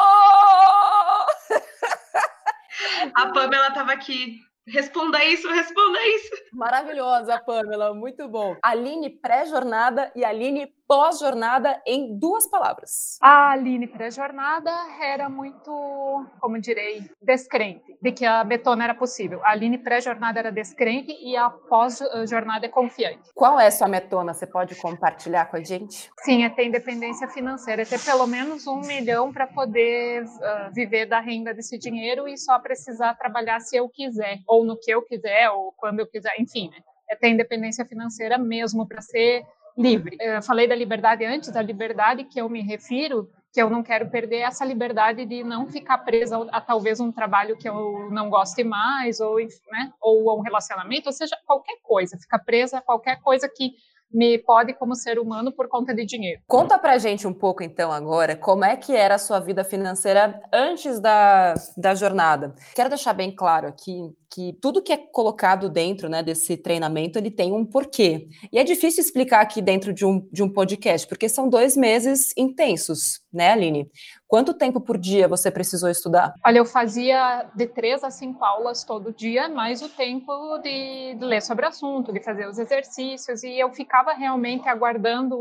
A 3.14 3.26
Pamela 3.33 3.68
estava 3.68 3.92
aqui 3.92 4.40
Responda 4.66 5.23
isso, 5.25 5.47
responda 5.49 5.99
isso. 6.09 6.30
Maravilhosa, 6.52 7.38
Pamela, 7.38 7.92
muito 7.92 8.26
bom. 8.28 8.56
Aline 8.62 9.11
pré-jornada 9.11 10.11
e 10.16 10.25
Aline 10.25 10.73
pós-jornada 10.86 11.80
em 11.86 12.18
duas 12.18 12.46
palavras. 12.46 13.18
A 13.20 13.50
Aline 13.52 13.86
pré-jornada 13.86 14.70
era 15.00 15.28
muito, 15.28 16.26
como 16.40 16.60
direi, 16.60 17.02
descrente 17.22 17.96
de 18.00 18.12
que 18.12 18.24
a 18.24 18.44
Betona 18.44 18.84
era 18.84 18.94
possível. 18.94 19.40
A 19.44 19.50
Aline 19.50 19.78
pré-jornada 19.78 20.38
era 20.38 20.52
descrente 20.52 21.12
e 21.12 21.36
a 21.36 21.50
pós-jornada 21.50 22.66
é 22.66 22.68
confiante. 22.68 23.30
Qual 23.34 23.58
é 23.58 23.66
a 23.66 23.70
sua 23.70 23.88
metona? 23.88 24.34
Você 24.34 24.46
pode 24.46 24.74
compartilhar 24.76 25.46
com 25.46 25.56
a 25.56 25.62
gente? 25.62 26.10
Sim, 26.20 26.44
é 26.44 26.50
ter 26.50 26.66
independência 26.66 27.28
financeira, 27.28 27.82
é 27.82 27.84
ter 27.84 28.02
pelo 28.04 28.26
menos 28.26 28.66
um 28.66 28.80
milhão 28.80 29.32
para 29.32 29.46
poder 29.46 30.24
uh, 30.24 30.72
viver 30.72 31.06
da 31.06 31.20
renda 31.20 31.54
desse 31.54 31.78
dinheiro 31.78 32.28
e 32.28 32.36
só 32.36 32.58
precisar 32.58 33.14
trabalhar 33.14 33.60
se 33.60 33.76
eu 33.76 33.88
quiser, 33.88 34.38
ou 34.46 34.64
no 34.64 34.78
que 34.78 34.90
eu 34.90 35.02
quiser, 35.02 35.50
ou 35.50 35.72
quando 35.72 36.00
eu 36.00 36.06
quiser, 36.06 36.34
enfim, 36.38 36.68
né? 36.70 36.76
É 37.08 37.14
ter 37.14 37.28
independência 37.28 37.84
financeira 37.84 38.38
mesmo 38.38 38.88
para 38.88 39.02
ser 39.02 39.44
livre. 39.76 40.16
Eu 40.20 40.42
falei 40.42 40.66
da 40.68 40.74
liberdade 40.74 41.24
antes, 41.24 41.50
da 41.50 41.62
liberdade 41.62 42.24
que 42.24 42.40
eu 42.40 42.48
me 42.48 42.60
refiro, 42.62 43.28
que 43.52 43.62
eu 43.62 43.70
não 43.70 43.82
quero 43.82 44.10
perder 44.10 44.38
essa 44.38 44.64
liberdade 44.64 45.24
de 45.24 45.44
não 45.44 45.66
ficar 45.68 45.98
presa 45.98 46.36
a, 46.36 46.58
a 46.58 46.60
talvez 46.60 46.98
um 46.98 47.12
trabalho 47.12 47.56
que 47.56 47.68
eu 47.68 48.10
não 48.10 48.28
goste 48.28 48.64
mais, 48.64 49.20
ou, 49.20 49.36
né, 49.36 49.92
ou 50.00 50.28
a 50.30 50.34
um 50.34 50.40
relacionamento, 50.40 51.08
ou 51.08 51.12
seja, 51.12 51.36
qualquer 51.46 51.78
coisa, 51.82 52.18
ficar 52.18 52.40
presa 52.40 52.78
a 52.78 52.82
qualquer 52.82 53.20
coisa 53.20 53.48
que 53.48 53.72
me 54.12 54.38
pode 54.38 54.75
como 54.75 54.94
ser 54.94 55.18
humano 55.18 55.52
por 55.52 55.68
conta 55.68 55.94
de 55.94 56.04
dinheiro. 56.04 56.40
Conta 56.46 56.78
pra 56.78 56.99
gente 56.99 57.26
um 57.26 57.32
pouco 57.32 57.62
então 57.62 57.90
agora 57.90 58.37
como 58.37 58.64
é 58.64 58.76
que 58.76 58.94
era 58.94 59.16
a 59.16 59.18
sua 59.18 59.40
vida 59.40 59.64
financeira 59.64 60.40
antes 60.52 61.00
da, 61.00 61.54
da 61.76 61.94
jornada. 61.94 62.54
Quero 62.75 62.88
deixar 62.88 63.12
bem 63.12 63.34
claro 63.34 63.68
aqui 63.68 64.12
que 64.34 64.52
tudo 64.61 64.82
que 64.82 64.92
é 64.92 64.96
colocado 64.96 65.70
dentro 65.70 66.08
né, 66.08 66.20
desse 66.20 66.56
treinamento 66.56 67.18
ele 67.18 67.30
tem 67.30 67.52
um 67.52 67.64
porquê. 67.64 68.28
E 68.52 68.58
é 68.58 68.64
difícil 68.64 69.00
explicar 69.00 69.40
aqui 69.40 69.62
dentro 69.62 69.92
de 69.92 70.04
um, 70.04 70.28
de 70.32 70.42
um 70.42 70.49
podcast, 70.49 71.06
porque 71.06 71.28
são 71.28 71.49
dois 71.49 71.76
meses 71.76 72.32
intensos, 72.37 73.20
né, 73.34 73.52
Aline? 73.52 73.90
Quanto 74.26 74.54
tempo 74.54 74.80
por 74.80 74.96
dia 74.96 75.28
você 75.28 75.50
precisou 75.50 75.90
estudar? 75.90 76.32
Olha, 76.44 76.58
eu 76.58 76.64
fazia 76.64 77.46
de 77.54 77.66
três 77.66 78.04
a 78.04 78.10
cinco 78.10 78.44
aulas 78.44 78.84
todo 78.84 79.12
dia, 79.12 79.48
mais 79.48 79.82
o 79.82 79.88
tempo 79.88 80.58
de, 80.58 81.14
de 81.14 81.24
ler 81.24 81.42
sobre 81.42 81.64
o 81.64 81.68
assunto, 81.68 82.12
de 82.12 82.22
fazer 82.22 82.48
os 82.48 82.58
exercícios, 82.58 83.42
e 83.42 83.58
eu 83.58 83.72
ficava 83.72 84.12
realmente 84.12 84.68
aguardando 84.68 85.38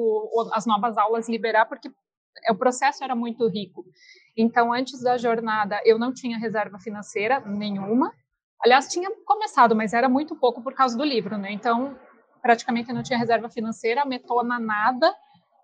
as 0.53 0.65
novas 0.65 0.97
aulas 0.97 1.29
liberar, 1.29 1.65
porque 1.65 1.89
o 2.49 2.55
processo 2.55 3.03
era 3.03 3.15
muito 3.15 3.47
rico. 3.47 3.85
Então, 4.35 4.73
antes 4.73 5.01
da 5.01 5.17
jornada, 5.17 5.79
eu 5.85 5.99
não 5.99 6.13
tinha 6.13 6.37
reserva 6.37 6.79
financeira 6.79 7.39
nenhuma, 7.41 8.11
Aliás, 8.63 8.87
tinha 8.87 9.11
começado, 9.25 9.75
mas 9.75 9.93
era 9.93 10.07
muito 10.07 10.37
pouco 10.37 10.61
por 10.61 10.73
causa 10.73 10.97
do 10.97 11.03
livro, 11.03 11.37
né? 11.37 11.51
Então, 11.51 11.97
praticamente 12.41 12.93
não 12.93 13.03
tinha 13.03 13.19
reserva 13.19 13.49
financeira, 13.49 14.05
metona 14.05 14.57
nada, 14.57 15.13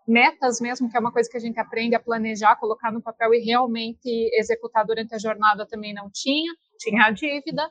metas 0.10 0.60
mesmo, 0.60 0.89
que 0.89 0.98
é 0.98 1.00
uma 1.00 1.12
coisa 1.12 1.30
que 1.30 1.38
a 1.38 1.39
gente 1.39 1.60
aprende 1.60 1.96
a 1.96 2.00
planejar, 2.00 2.56
colocar 2.56 2.92
no 2.92 3.01
papel 3.01 3.34
e 3.36 3.39
realmente 3.39 4.10
executar 4.34 4.84
durante 4.84 5.13
a 5.13 5.20
jornada 5.20 5.68
também 5.68 5.94
não 5.94 6.10
tinha. 6.12 6.51
Tinha 6.80 7.06
a 7.06 7.12
dívida, 7.12 7.70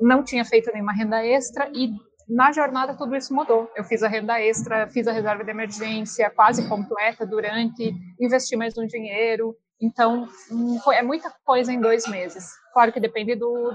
não 0.00 0.24
tinha 0.24 0.44
feito 0.44 0.72
nenhuma 0.72 0.94
renda 0.94 1.24
extra 1.24 1.70
e 1.74 1.90
na 2.26 2.50
jornada 2.52 2.96
tudo 2.96 3.14
isso 3.14 3.34
mudou. 3.34 3.70
Eu 3.76 3.84
fiz 3.84 4.02
a 4.02 4.08
renda 4.08 4.40
extra, 4.40 4.88
fiz 4.88 5.06
a 5.06 5.12
reserva 5.12 5.44
de 5.44 5.50
emergência 5.50 6.30
quase 6.30 6.66
completa 6.68 7.26
durante, 7.26 7.92
investi 8.18 8.56
mais 8.56 8.76
um 8.78 8.86
dinheiro. 8.86 9.54
Então, 9.80 10.28
hum, 10.50 10.78
é 10.92 11.02
muita 11.02 11.32
coisa 11.44 11.72
em 11.72 11.80
dois 11.80 12.06
meses. 12.06 12.52
Claro 12.72 12.92
que 12.92 12.98
depende 12.98 13.36
do, 13.36 13.72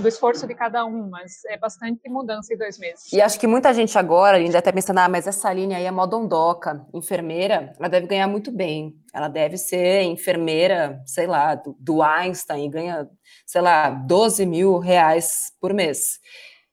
do 0.00 0.08
esforço 0.08 0.46
de 0.46 0.54
cada 0.54 0.84
um, 0.84 1.08
mas 1.08 1.44
é 1.46 1.56
bastante 1.56 2.08
mudança 2.10 2.52
em 2.52 2.58
dois 2.58 2.78
meses. 2.78 3.10
E 3.12 3.20
acho 3.20 3.40
que 3.40 3.46
muita 3.46 3.72
gente 3.72 3.96
agora 3.96 4.36
ainda 4.36 4.58
está 4.58 4.72
pensando, 4.72 4.98
ah, 4.98 5.08
mas 5.08 5.26
essa 5.26 5.52
linha 5.52 5.78
aí 5.78 5.84
é 5.84 5.90
modondoca, 5.90 6.86
enfermeira, 6.92 7.72
ela 7.78 7.88
deve 7.88 8.06
ganhar 8.06 8.26
muito 8.26 8.50
bem. 8.50 8.94
Ela 9.14 9.28
deve 9.28 9.56
ser 9.56 10.02
enfermeira, 10.02 11.00
sei 11.06 11.26
lá, 11.26 11.54
do, 11.54 11.74
do 11.78 12.02
Einstein, 12.02 12.68
ganha, 12.68 13.08
sei 13.46 13.62
lá, 13.62 13.88
12 13.88 14.44
mil 14.44 14.78
reais 14.78 15.52
por 15.60 15.72
mês. 15.72 16.18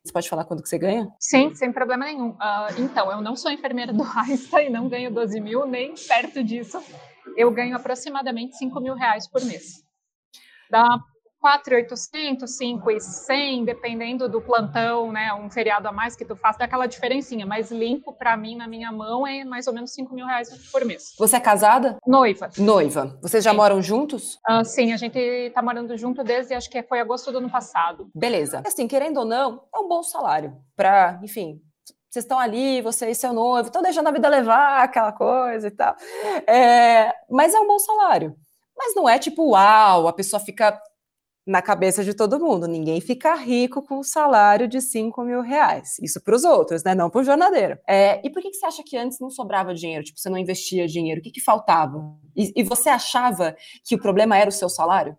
Você 0.03 0.11
pode 0.11 0.27
falar 0.27 0.45
quanto 0.45 0.63
que 0.63 0.69
você 0.69 0.79
ganha? 0.79 1.07
Sim, 1.19 1.53
sem 1.53 1.71
problema 1.71 2.05
nenhum. 2.05 2.29
Uh, 2.31 2.79
então, 2.79 3.11
eu 3.11 3.21
não 3.21 3.35
sou 3.35 3.51
enfermeira 3.51 3.93
do 3.93 4.03
Einstein, 4.17 4.69
não 4.69 4.89
ganho 4.89 5.11
12 5.11 5.39
mil, 5.39 5.65
nem 5.65 5.93
perto 5.93 6.43
disso. 6.43 6.83
Eu 7.37 7.51
ganho 7.51 7.75
aproximadamente 7.75 8.57
5 8.57 8.79
mil 8.79 8.93
reais 8.93 9.27
por 9.27 9.43
mês. 9.43 9.83
Dá 10.69 10.99
4,800, 11.41 12.55
5,100, 12.55 13.65
dependendo 13.65 14.29
do 14.29 14.39
plantão, 14.39 15.11
né, 15.11 15.33
um 15.33 15.49
feriado 15.49 15.87
a 15.87 15.91
mais 15.91 16.15
que 16.15 16.23
tu 16.23 16.35
faz, 16.35 16.55
dá 16.55 16.65
aquela 16.65 16.85
diferencinha, 16.85 17.45
mas 17.47 17.71
limpo 17.71 18.13
para 18.13 18.37
mim, 18.37 18.55
na 18.55 18.67
minha 18.67 18.91
mão, 18.91 19.25
é 19.25 19.43
mais 19.43 19.65
ou 19.65 19.73
menos 19.73 19.91
5 19.91 20.13
mil 20.13 20.25
reais 20.25 20.49
por 20.71 20.85
mês. 20.85 21.15
Você 21.17 21.37
é 21.37 21.39
casada? 21.39 21.97
Noiva. 22.05 22.51
Noiva. 22.59 23.17
Vocês 23.21 23.43
já 23.43 23.51
sim. 23.51 23.57
moram 23.57 23.81
juntos? 23.81 24.35
Uh, 24.47 24.63
sim, 24.63 24.93
a 24.93 24.97
gente 24.97 25.51
tá 25.53 25.63
morando 25.63 25.97
junto 25.97 26.23
desde, 26.23 26.53
acho 26.53 26.69
que 26.69 26.83
foi 26.83 26.99
agosto 26.99 27.31
do 27.31 27.39
ano 27.39 27.49
passado. 27.49 28.09
Beleza. 28.13 28.61
Assim, 28.65 28.87
querendo 28.87 29.17
ou 29.17 29.25
não, 29.25 29.63
é 29.73 29.79
um 29.79 29.87
bom 29.87 30.03
salário 30.03 30.55
para, 30.75 31.19
enfim, 31.23 31.59
vocês 32.11 32.25
estão 32.25 32.37
ali, 32.37 32.81
você 32.81 33.09
e 33.09 33.15
seu 33.15 33.31
noivo, 33.31 33.67
estão 33.67 33.81
deixando 33.81 34.07
a 34.07 34.11
vida 34.11 34.27
levar, 34.27 34.83
aquela 34.83 35.13
coisa 35.13 35.69
e 35.69 35.71
tal. 35.71 35.95
É, 36.45 37.13
mas 37.29 37.53
é 37.53 37.59
um 37.59 37.65
bom 37.65 37.79
salário. 37.79 38.35
Mas 38.77 38.93
não 38.93 39.07
é 39.07 39.17
tipo, 39.17 39.51
uau, 39.51 40.09
a 40.09 40.13
pessoa 40.13 40.39
fica 40.39 40.77
na 41.47 41.61
cabeça 41.61 42.03
de 42.03 42.13
todo 42.13 42.39
mundo. 42.39 42.67
Ninguém 42.67 42.99
fica 42.99 43.33
rico 43.35 43.81
com 43.81 43.99
um 43.99 44.03
salário 44.03 44.67
de 44.67 44.81
5 44.81 45.23
mil 45.23 45.41
reais. 45.41 45.97
Isso 46.01 46.21
para 46.21 46.35
os 46.35 46.43
outros, 46.43 46.83
né? 46.83 46.93
Não 46.93 47.09
para 47.09 47.21
o 47.21 47.23
jornadeiro. 47.23 47.79
É, 47.87 48.19
e 48.25 48.29
por 48.29 48.41
que, 48.41 48.49
que 48.49 48.57
você 48.57 48.65
acha 48.65 48.83
que 48.83 48.97
antes 48.97 49.17
não 49.19 49.29
sobrava 49.29 49.73
dinheiro? 49.73 50.03
Tipo, 50.03 50.19
você 50.19 50.29
não 50.29 50.37
investia 50.37 50.87
dinheiro? 50.87 51.21
O 51.21 51.23
que, 51.23 51.31
que 51.31 51.41
faltava? 51.41 52.13
E, 52.35 52.51
e 52.57 52.63
você 52.63 52.89
achava 52.89 53.55
que 53.85 53.95
o 53.95 54.01
problema 54.01 54.37
era 54.37 54.49
o 54.49 54.53
seu 54.53 54.69
salário? 54.69 55.15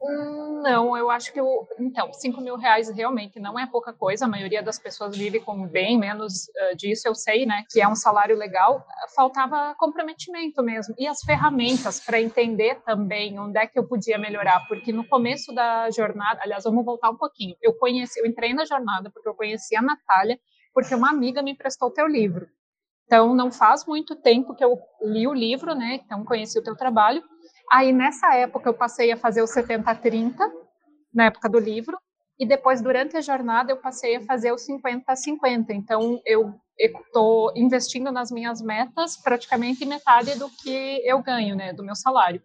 Não, 0.62 0.97
eu 0.97 1.11
acho 1.11 1.33
que 1.33 1.40
o. 1.40 1.66
Então, 1.81 2.12
5 2.12 2.40
mil 2.40 2.57
reais 2.57 2.88
realmente 2.88 3.40
não 3.40 3.59
é 3.59 3.66
pouca 3.66 3.92
coisa. 3.92 4.25
A 4.25 4.28
maioria 4.28 4.62
das 4.62 4.78
pessoas 4.78 5.16
vive 5.16 5.40
com 5.40 5.66
bem 5.66 5.99
menos 5.99 6.45
uh, 6.49 6.76
disso. 6.76 7.09
Eu 7.09 7.16
sei, 7.16 7.45
né? 7.45 7.64
Que 7.69 7.81
é 7.81 7.88
um 7.88 7.97
salário 7.97 8.37
legal. 8.37 8.87
Faltava 9.16 9.75
comprometimento 9.76 10.62
mesmo. 10.62 10.95
E 10.97 11.07
as 11.09 11.21
ferramentas 11.23 11.99
para 11.99 12.21
entender 12.21 12.81
também 12.83 13.37
onde 13.40 13.59
é 13.59 13.66
que 13.66 13.76
eu 13.76 13.88
podia 13.88 14.16
melhorar. 14.19 14.64
Porque 14.69 14.92
no 14.92 15.04
começo 15.04 15.52
da 15.52 15.90
jornada, 15.90 16.40
aliás, 16.45 16.62
vamos 16.62 16.85
voltar 16.85 17.11
um 17.11 17.16
pouquinho. 17.16 17.57
Eu 17.61 17.75
conheci, 17.75 18.21
eu 18.21 18.26
entrei 18.26 18.54
na 18.54 18.64
jornada 18.64 19.11
porque 19.11 19.28
eu 19.28 19.35
conheci 19.35 19.75
a 19.75 19.83
Natália, 19.83 20.38
porque 20.73 20.95
uma 20.95 21.11
amiga 21.11 21.42
me 21.42 21.50
emprestou 21.50 21.88
o 21.88 21.92
teu 21.92 22.07
livro. 22.07 22.47
Então, 23.07 23.35
não 23.35 23.50
faz 23.50 23.85
muito 23.85 24.14
tempo 24.14 24.54
que 24.54 24.64
eu 24.64 24.78
li 25.02 25.26
o 25.26 25.35
livro, 25.35 25.75
né? 25.75 26.00
Então, 26.04 26.25
conheci 26.25 26.57
o 26.59 26.62
teu 26.62 26.76
trabalho. 26.76 27.23
Aí, 27.72 27.90
nessa 27.90 28.34
época, 28.34 28.68
eu 28.68 28.74
passei 28.74 29.10
a 29.12 29.16
fazer 29.16 29.40
o 29.40 29.46
70-30, 29.46 30.36
na 31.12 31.24
época 31.24 31.48
do 31.48 31.58
livro. 31.58 31.96
E 32.38 32.46
depois, 32.46 32.82
durante 32.82 33.16
a 33.16 33.20
jornada, 33.22 33.72
eu 33.72 33.78
passei 33.78 34.16
a 34.16 34.20
fazer 34.20 34.52
o 34.52 34.56
50-50. 34.56 35.70
Então, 35.70 36.20
eu 36.26 36.54
estou 36.78 37.50
investindo 37.56 38.12
nas 38.12 38.30
minhas 38.30 38.60
metas 38.60 39.16
praticamente 39.16 39.86
metade 39.86 40.38
do 40.38 40.50
que 40.50 41.00
eu 41.04 41.22
ganho, 41.22 41.56
né? 41.56 41.72
Do 41.72 41.82
meu 41.82 41.94
salário. 41.94 42.42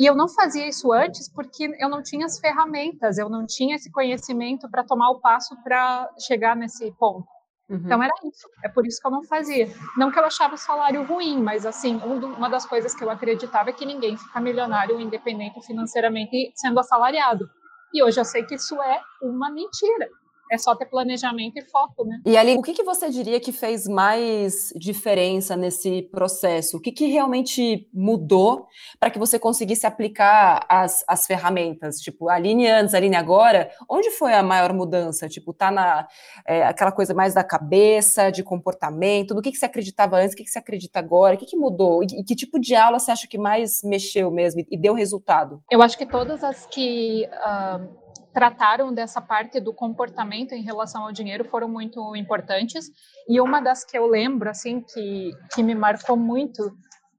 E 0.00 0.06
eu 0.06 0.14
não 0.14 0.28
fazia 0.28 0.66
isso 0.66 0.92
antes 0.92 1.28
porque 1.28 1.68
eu 1.78 1.88
não 1.88 2.02
tinha 2.02 2.24
as 2.24 2.38
ferramentas, 2.38 3.18
eu 3.18 3.28
não 3.28 3.44
tinha 3.44 3.74
esse 3.74 3.90
conhecimento 3.90 4.70
para 4.70 4.84
tomar 4.84 5.10
o 5.10 5.20
passo 5.20 5.60
para 5.62 6.08
chegar 6.26 6.56
nesse 6.56 6.90
ponto. 6.92 7.26
Uhum. 7.68 7.82
Então 7.84 8.02
era 8.02 8.12
isso. 8.24 8.48
É 8.64 8.68
por 8.68 8.86
isso 8.86 9.00
que 9.00 9.06
eu 9.06 9.10
não 9.10 9.22
fazia. 9.22 9.68
Não 9.96 10.10
que 10.10 10.18
eu 10.18 10.24
achava 10.24 10.54
o 10.54 10.58
salário 10.58 11.02
ruim, 11.04 11.42
mas 11.42 11.66
assim, 11.66 11.96
uma 11.96 12.48
das 12.48 12.64
coisas 12.64 12.94
que 12.94 13.04
eu 13.04 13.10
acreditava 13.10 13.70
é 13.70 13.72
que 13.72 13.84
ninguém 13.84 14.16
fica 14.16 14.40
milionário 14.40 14.98
independente 15.00 15.60
financeiramente 15.66 16.52
sendo 16.54 16.80
assalariado. 16.80 17.48
E 17.92 18.02
hoje 18.02 18.20
eu 18.20 18.24
sei 18.24 18.42
que 18.44 18.54
isso 18.54 18.80
é 18.80 19.00
uma 19.22 19.50
mentira. 19.50 20.08
É 20.50 20.58
só 20.58 20.74
ter 20.74 20.86
planejamento 20.86 21.58
e 21.58 21.62
foco, 21.70 22.04
né? 22.04 22.20
E 22.24 22.36
ali, 22.36 22.56
o 22.56 22.62
que, 22.62 22.72
que 22.72 22.82
você 22.82 23.10
diria 23.10 23.40
que 23.40 23.52
fez 23.52 23.86
mais 23.86 24.72
diferença 24.76 25.56
nesse 25.56 26.02
processo? 26.02 26.76
O 26.76 26.80
que, 26.80 26.92
que 26.92 27.06
realmente 27.06 27.88
mudou 27.92 28.66
para 28.98 29.10
que 29.10 29.18
você 29.18 29.38
conseguisse 29.38 29.86
aplicar 29.86 30.64
as, 30.68 31.04
as 31.06 31.26
ferramentas? 31.26 31.96
Tipo, 31.96 32.28
a 32.28 32.34
Aline 32.34 32.66
antes, 32.68 32.94
a 32.94 32.98
Aline 32.98 33.16
agora, 33.16 33.70
onde 33.88 34.10
foi 34.10 34.34
a 34.34 34.42
maior 34.42 34.72
mudança? 34.72 35.28
Tipo, 35.28 35.52
tá 35.52 35.70
na 35.70 36.06
é, 36.46 36.64
aquela 36.64 36.92
coisa 36.92 37.14
mais 37.14 37.34
da 37.34 37.44
cabeça, 37.44 38.30
de 38.30 38.42
comportamento, 38.42 39.34
do 39.34 39.42
que, 39.42 39.50
que 39.50 39.58
você 39.58 39.66
acreditava 39.66 40.16
antes, 40.18 40.34
o 40.34 40.36
que, 40.36 40.44
que 40.44 40.50
você 40.50 40.58
acredita 40.58 40.98
agora, 40.98 41.34
o 41.34 41.38
que, 41.38 41.46
que 41.46 41.56
mudou? 41.56 42.02
E, 42.02 42.24
que 42.24 42.34
tipo 42.34 42.58
de 42.58 42.74
aula 42.74 42.98
você 42.98 43.10
acha 43.10 43.26
que 43.26 43.38
mais 43.38 43.82
mexeu 43.82 44.30
mesmo 44.30 44.60
e, 44.60 44.66
e 44.70 44.78
deu 44.78 44.94
resultado? 44.94 45.62
Eu 45.70 45.82
acho 45.82 45.96
que 45.96 46.06
todas 46.06 46.42
as 46.42 46.66
que. 46.66 47.28
Uh 47.28 48.07
trataram 48.38 48.94
dessa 48.94 49.20
parte 49.20 49.58
do 49.58 49.74
comportamento 49.74 50.52
em 50.52 50.62
relação 50.62 51.02
ao 51.02 51.10
dinheiro 51.10 51.44
foram 51.44 51.68
muito 51.68 52.14
importantes. 52.14 52.88
E 53.28 53.40
uma 53.40 53.60
das 53.60 53.84
que 53.84 53.98
eu 53.98 54.06
lembro, 54.06 54.48
assim, 54.48 54.80
que, 54.80 55.32
que 55.52 55.60
me 55.60 55.74
marcou 55.74 56.16
muito, 56.16 56.70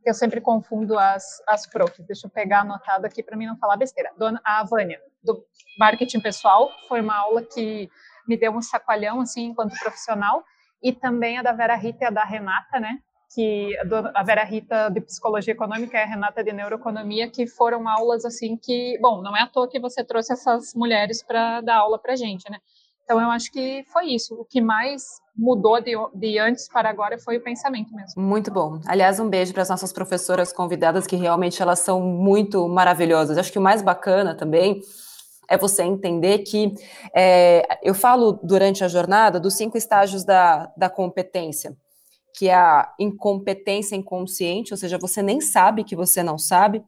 eu 0.06 0.14
sempre 0.14 0.40
confundo 0.40 0.98
as, 0.98 1.44
as 1.46 1.68
profs, 1.68 2.06
deixa 2.08 2.26
eu 2.26 2.32
pegar 2.32 2.62
anotado 2.62 3.06
aqui 3.06 3.22
para 3.22 3.36
mim 3.36 3.48
não 3.48 3.58
falar 3.58 3.76
besteira. 3.76 4.14
Dona, 4.18 4.40
a 4.46 4.64
Vânia, 4.64 4.98
do 5.22 5.44
marketing 5.78 6.22
pessoal, 6.22 6.72
foi 6.88 7.02
uma 7.02 7.18
aula 7.18 7.44
que 7.44 7.90
me 8.26 8.38
deu 8.38 8.54
um 8.54 8.62
chacoalhão, 8.62 9.20
assim, 9.20 9.48
enquanto 9.48 9.78
profissional. 9.78 10.42
E 10.82 10.94
também 10.94 11.38
a 11.38 11.44
da 11.44 11.52
Vera 11.52 11.76
Rita 11.76 12.06
e 12.06 12.08
a 12.08 12.12
da 12.12 12.24
Renata, 12.24 12.80
né? 12.80 12.98
Que 13.34 13.72
a 14.16 14.24
Vera 14.24 14.44
Rita 14.44 14.90
de 14.90 15.02
Psicologia 15.02 15.54
Econômica 15.54 15.98
e 15.98 16.02
a 16.02 16.06
Renata 16.06 16.44
de 16.44 16.52
Neuroeconomia, 16.52 17.30
que 17.30 17.46
foram 17.46 17.88
aulas 17.88 18.26
assim 18.26 18.58
que, 18.58 18.98
bom, 19.02 19.22
não 19.22 19.38
é 19.38 19.44
à 19.44 19.48
toa 19.48 19.68
que 19.68 19.80
você 19.80 20.04
trouxe 20.04 20.34
essas 20.34 20.74
mulheres 20.74 21.22
para 21.22 21.62
dar 21.62 21.78
aula 21.78 22.00
para 22.00 22.16
gente, 22.16 22.50
né? 22.50 22.58
Então 23.04 23.20
eu 23.20 23.30
acho 23.32 23.52
que 23.52 23.84
foi 23.92 24.08
isso. 24.08 24.36
O 24.36 24.46
que 24.46 24.62
mais 24.62 25.04
mudou 25.36 25.82
de, 25.82 25.94
de, 26.14 26.38
antes 26.38 26.68
para 26.68 26.90
agora 26.90 27.18
foi 27.18 27.38
o 27.38 27.44
pensamento 27.44 27.94
mesmo. 27.94 28.22
Muito 28.22 28.52
bom. 28.52 28.80
Aliás, 28.86 29.20
um 29.20 29.28
beijo 29.28 29.52
para 29.52 29.64
as 29.64 29.70
nossas 29.70 29.92
professoras 29.92 30.54
convidadas, 30.54 31.08
que 31.08 31.16
realmente 31.16 31.60
elas 31.60 31.80
são 31.80 32.02
muito 32.02 32.68
maravilhosas. 32.68 33.38
Acho 33.38 33.52
que 33.52 33.58
o 33.58 33.62
mais 33.62 33.82
bacana 33.82 34.36
também 34.36 34.80
é 35.50 35.58
você 35.58 35.82
entender 35.82 36.40
que 36.40 36.76
é, 37.16 37.80
eu 37.82 37.96
falo 37.96 38.40
durante 38.44 38.84
a 38.84 38.88
jornada 38.88 39.40
dos 39.40 39.56
cinco 39.56 39.76
estágios 39.76 40.24
da, 40.24 40.72
da 40.78 40.88
competência 40.88 41.76
que 42.36 42.50
é 42.50 42.56
a 42.56 42.94
incompetência 43.00 43.96
inconsciente, 43.96 44.74
ou 44.74 44.78
seja, 44.78 44.98
você 44.98 45.22
nem 45.22 45.42
sabe 45.42 45.84
que 45.84 45.96
você 45.96 46.24
não 46.24 46.38
sabe, 46.38 46.84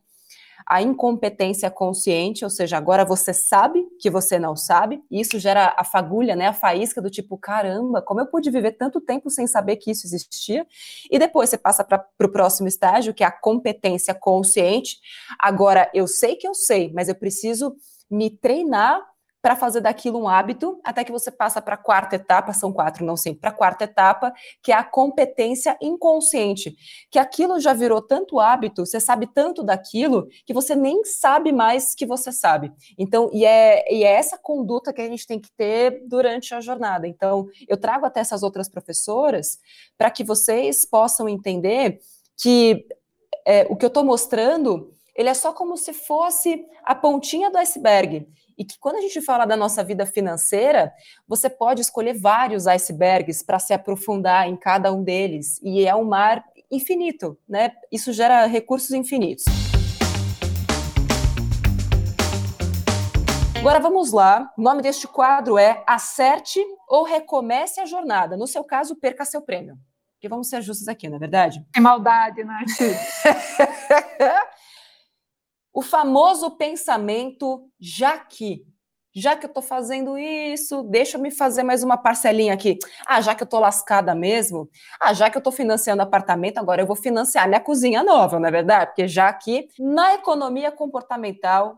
a 0.67 0.81
incompetência 0.81 1.69
consciente, 1.69 2.43
ou 2.43 2.50
seja, 2.50 2.77
agora 2.77 3.03
você 3.03 3.33
sabe 3.33 3.86
que 4.00 4.10
você 4.10 4.39
não 4.39 4.55
sabe, 4.55 5.03
e 5.10 5.19
isso 5.19 5.39
gera 5.39 5.75
a 5.77 5.83
fagulha, 5.83 6.36
né, 6.36 6.48
a 6.48 6.53
faísca 6.53 7.01
do 7.01 7.10
tipo, 7.10 7.38
caramba, 7.38 8.01
como 8.01 8.21
eu 8.21 8.27
pude 8.27 8.50
viver 8.50 8.74
tanto 8.74 9.01
tempo 9.01 9.29
sem 9.29 9.48
saber 9.48 9.77
que 9.77 9.91
isso 9.91 10.05
existia? 10.05 10.65
E 11.10 11.19
depois 11.19 11.50
você 11.50 11.57
passa 11.57 11.83
para 11.83 12.05
o 12.24 12.29
próximo 12.29 12.67
estágio, 12.67 13.13
que 13.13 13.24
é 13.24 13.27
a 13.27 13.31
competência 13.31 14.13
consciente. 14.13 14.98
Agora 15.39 15.89
eu 15.93 16.07
sei 16.07 16.36
que 16.36 16.48
eu 16.48 16.53
sei, 16.53 16.91
mas 16.93 17.10
eu 17.10 17.15
preciso 17.15 17.75
me 18.10 18.29
treinar 18.29 19.11
para 19.41 19.55
fazer 19.55 19.81
daquilo 19.81 20.21
um 20.21 20.27
hábito, 20.27 20.79
até 20.83 21.03
que 21.03 21.12
você 21.12 21.31
passa 21.31 21.62
para 21.62 21.74
a 21.74 21.77
quarta 21.77 22.15
etapa, 22.15 22.53
são 22.53 22.71
quatro, 22.71 23.03
não 23.03 23.17
sempre, 23.17 23.41
para 23.41 23.50
a 23.50 23.53
quarta 23.53 23.86
etapa, 23.86 24.31
que 24.62 24.71
é 24.71 24.75
a 24.75 24.83
competência 24.83 25.75
inconsciente, 25.81 26.75
que 27.10 27.17
aquilo 27.17 27.60
já 27.60 27.74
virou 27.74 28.01
tanto 28.01 28.39
hábito, 28.39 28.86
você 28.86 29.00
sabe 29.00 29.27
tanto 29.27 29.63
daquilo, 29.63 30.27
que 30.45 30.53
você 30.53 30.75
nem 30.75 31.03
sabe 31.03 31.51
mais 31.51 31.95
que 31.95 32.05
você 32.05 32.31
sabe. 32.31 32.71
Então, 32.98 33.29
e 33.33 33.43
é, 33.43 33.91
e 33.91 34.03
é 34.03 34.12
essa 34.12 34.38
conduta 34.38 34.93
que 34.93 35.01
a 35.01 35.07
gente 35.07 35.25
tem 35.25 35.39
que 35.39 35.51
ter 35.57 36.03
durante 36.07 36.53
a 36.53 36.62
jornada. 36.62 37.07
Então, 37.07 37.48
eu 37.67 37.77
trago 37.77 38.05
até 38.05 38.19
essas 38.19 38.43
outras 38.43 38.69
professoras 38.69 39.57
para 39.98 40.12
que 40.12 40.24
vocês 40.24 40.86
possam 40.86 41.27
entender 41.27 42.00
que 42.39 42.86
é, 43.45 43.65
o 43.69 43.75
que 43.75 43.86
eu 43.86 43.88
estou 43.88 44.03
mostrando, 44.03 44.93
ele 45.15 45.29
é 45.29 45.33
só 45.33 45.51
como 45.51 45.77
se 45.77 45.93
fosse 45.93 46.63
a 46.83 46.93
pontinha 46.93 47.50
do 47.50 47.57
iceberg 47.57 48.27
e 48.62 48.63
que 48.63 48.77
quando 48.77 48.98
a 48.98 49.01
gente 49.01 49.20
fala 49.22 49.44
da 49.44 49.58
nossa 49.58 49.84
vida 49.84 50.06
financeira, 50.06 50.94
você 51.27 51.50
pode 51.50 51.82
escolher 51.82 52.13
vários 52.13 52.68
icebergs 52.68 53.41
para 53.41 53.58
se 53.58 53.74
aprofundar 53.74 54.48
em 54.48 54.56
cada 54.56 54.94
um 54.94 55.03
deles, 55.03 55.60
e 55.63 55.84
é 55.84 55.96
um 55.96 56.03
mar 56.03 56.46
infinito, 56.70 57.36
né? 57.50 57.72
Isso 57.91 58.13
gera 58.13 58.46
recursos 58.46 58.91
infinitos. 58.91 59.46
Agora 63.58 63.80
vamos 63.80 64.12
lá. 64.12 64.53
O 64.56 64.62
nome 64.62 64.84
deste 64.84 65.08
quadro 65.08 65.58
é 65.58 65.84
Acerte 65.88 66.63
ou 66.88 67.03
Recomece 67.03 67.82
a 67.82 67.86
Jornada. 67.88 68.38
No 68.38 68.46
seu 68.46 68.63
caso, 68.63 68.96
perca 68.96 69.25
seu 69.25 69.41
prêmio. 69.41 69.75
Porque 70.13 70.30
vamos 70.30 70.50
ser 70.50 70.62
justos 70.62 70.88
aqui, 70.88 71.10
não 71.10 71.15
é 71.15 71.20
verdade? 71.20 71.65
É 71.75 71.80
maldade, 71.80 72.44
Nath. 72.44 72.68
O 75.74 75.82
famoso 75.82 76.51
pensamento 76.51 77.70
já 77.80 78.18
que. 78.18 78.66
Já 79.13 79.36
que 79.36 79.46
eu 79.46 79.50
estou 79.50 79.62
fazendo 79.62 80.18
isso, 80.18 80.84
deixa 80.84 81.18
eu 81.18 81.22
me 81.22 81.32
fazer 81.32 81.63
mais 81.63 81.84
uma 81.84 81.98
parcelinha 81.98 82.54
aqui. 82.54 82.78
Ah, 83.06 83.20
já 83.20 83.36
que 83.36 83.44
eu 83.44 83.46
estou 83.46 83.60
lascada 83.60 84.16
mesmo, 84.16 84.70
ah, 85.01 85.13
já 85.13 85.30
que 85.30 85.36
eu 85.36 85.42
estou 85.42 85.51
financiando 85.51 86.01
apartamento, 86.01 86.60
agora 86.60 86.82
eu 86.82 86.88
vou 86.88 86.96
financiar 86.96 87.46
minha 87.46 87.60
cozinha 87.60 88.04
nova, 88.04 88.40
não 88.40 88.48
é 88.48 88.51
verdade? 88.51 88.86
Porque 88.88 89.10
já 89.10 89.32
que 89.34 89.68
na 89.78 90.13
economia 90.13 90.72
comportamental, 90.72 91.78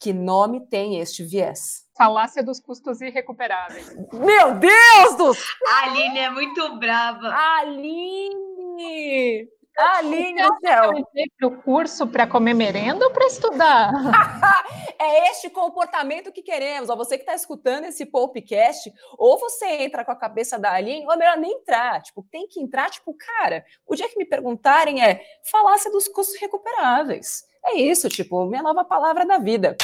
que 0.00 0.12
nome 0.12 0.66
tem 0.66 0.98
este 0.98 1.22
viés? 1.22 1.84
Falácia 1.96 2.42
dos 2.42 2.58
custos 2.58 3.00
irrecuperáveis. 3.00 3.94
Meu 4.12 4.56
Deus 4.56 5.16
do 5.16 5.32
céu! 5.32 5.44
A 5.70 5.84
Aline 5.84 6.18
é 6.18 6.30
muito 6.30 6.76
brava. 6.80 7.32
Aline! 7.60 9.48
Aline 9.76 10.42
do 10.42 10.56
céu. 10.60 10.92
Para 11.38 11.48
o 11.48 11.62
curso 11.62 12.06
para 12.06 12.26
comer 12.26 12.54
merenda 12.54 13.06
ou 13.06 13.10
para 13.10 13.26
estudar? 13.26 13.92
é 14.98 15.30
este 15.30 15.48
comportamento 15.50 16.32
que 16.32 16.42
queremos. 16.42 16.90
Ó, 16.90 16.96
você 16.96 17.16
que 17.16 17.22
está 17.22 17.34
escutando 17.34 17.84
esse 17.84 18.06
podcast, 18.06 18.92
ou 19.16 19.38
você 19.38 19.66
entra 19.82 20.04
com 20.04 20.12
a 20.12 20.16
cabeça 20.16 20.58
da 20.58 20.72
Aline, 20.72 21.06
ou 21.06 21.12
é 21.12 21.16
melhor 21.16 21.36
nem 21.36 21.52
entrar. 21.52 22.02
Tipo, 22.02 22.22
tem 22.30 22.46
que 22.46 22.60
entrar, 22.60 22.90
tipo, 22.90 23.14
cara, 23.14 23.64
o 23.86 23.94
dia 23.94 24.08
que 24.08 24.18
me 24.18 24.24
perguntarem 24.24 25.02
é 25.02 25.22
falácia 25.50 25.90
dos 25.90 26.06
custos 26.08 26.38
recuperáveis. 26.38 27.44
É 27.64 27.76
isso, 27.76 28.08
tipo, 28.08 28.44
minha 28.46 28.62
nova 28.62 28.84
palavra 28.84 29.24
da 29.24 29.38
vida. 29.38 29.76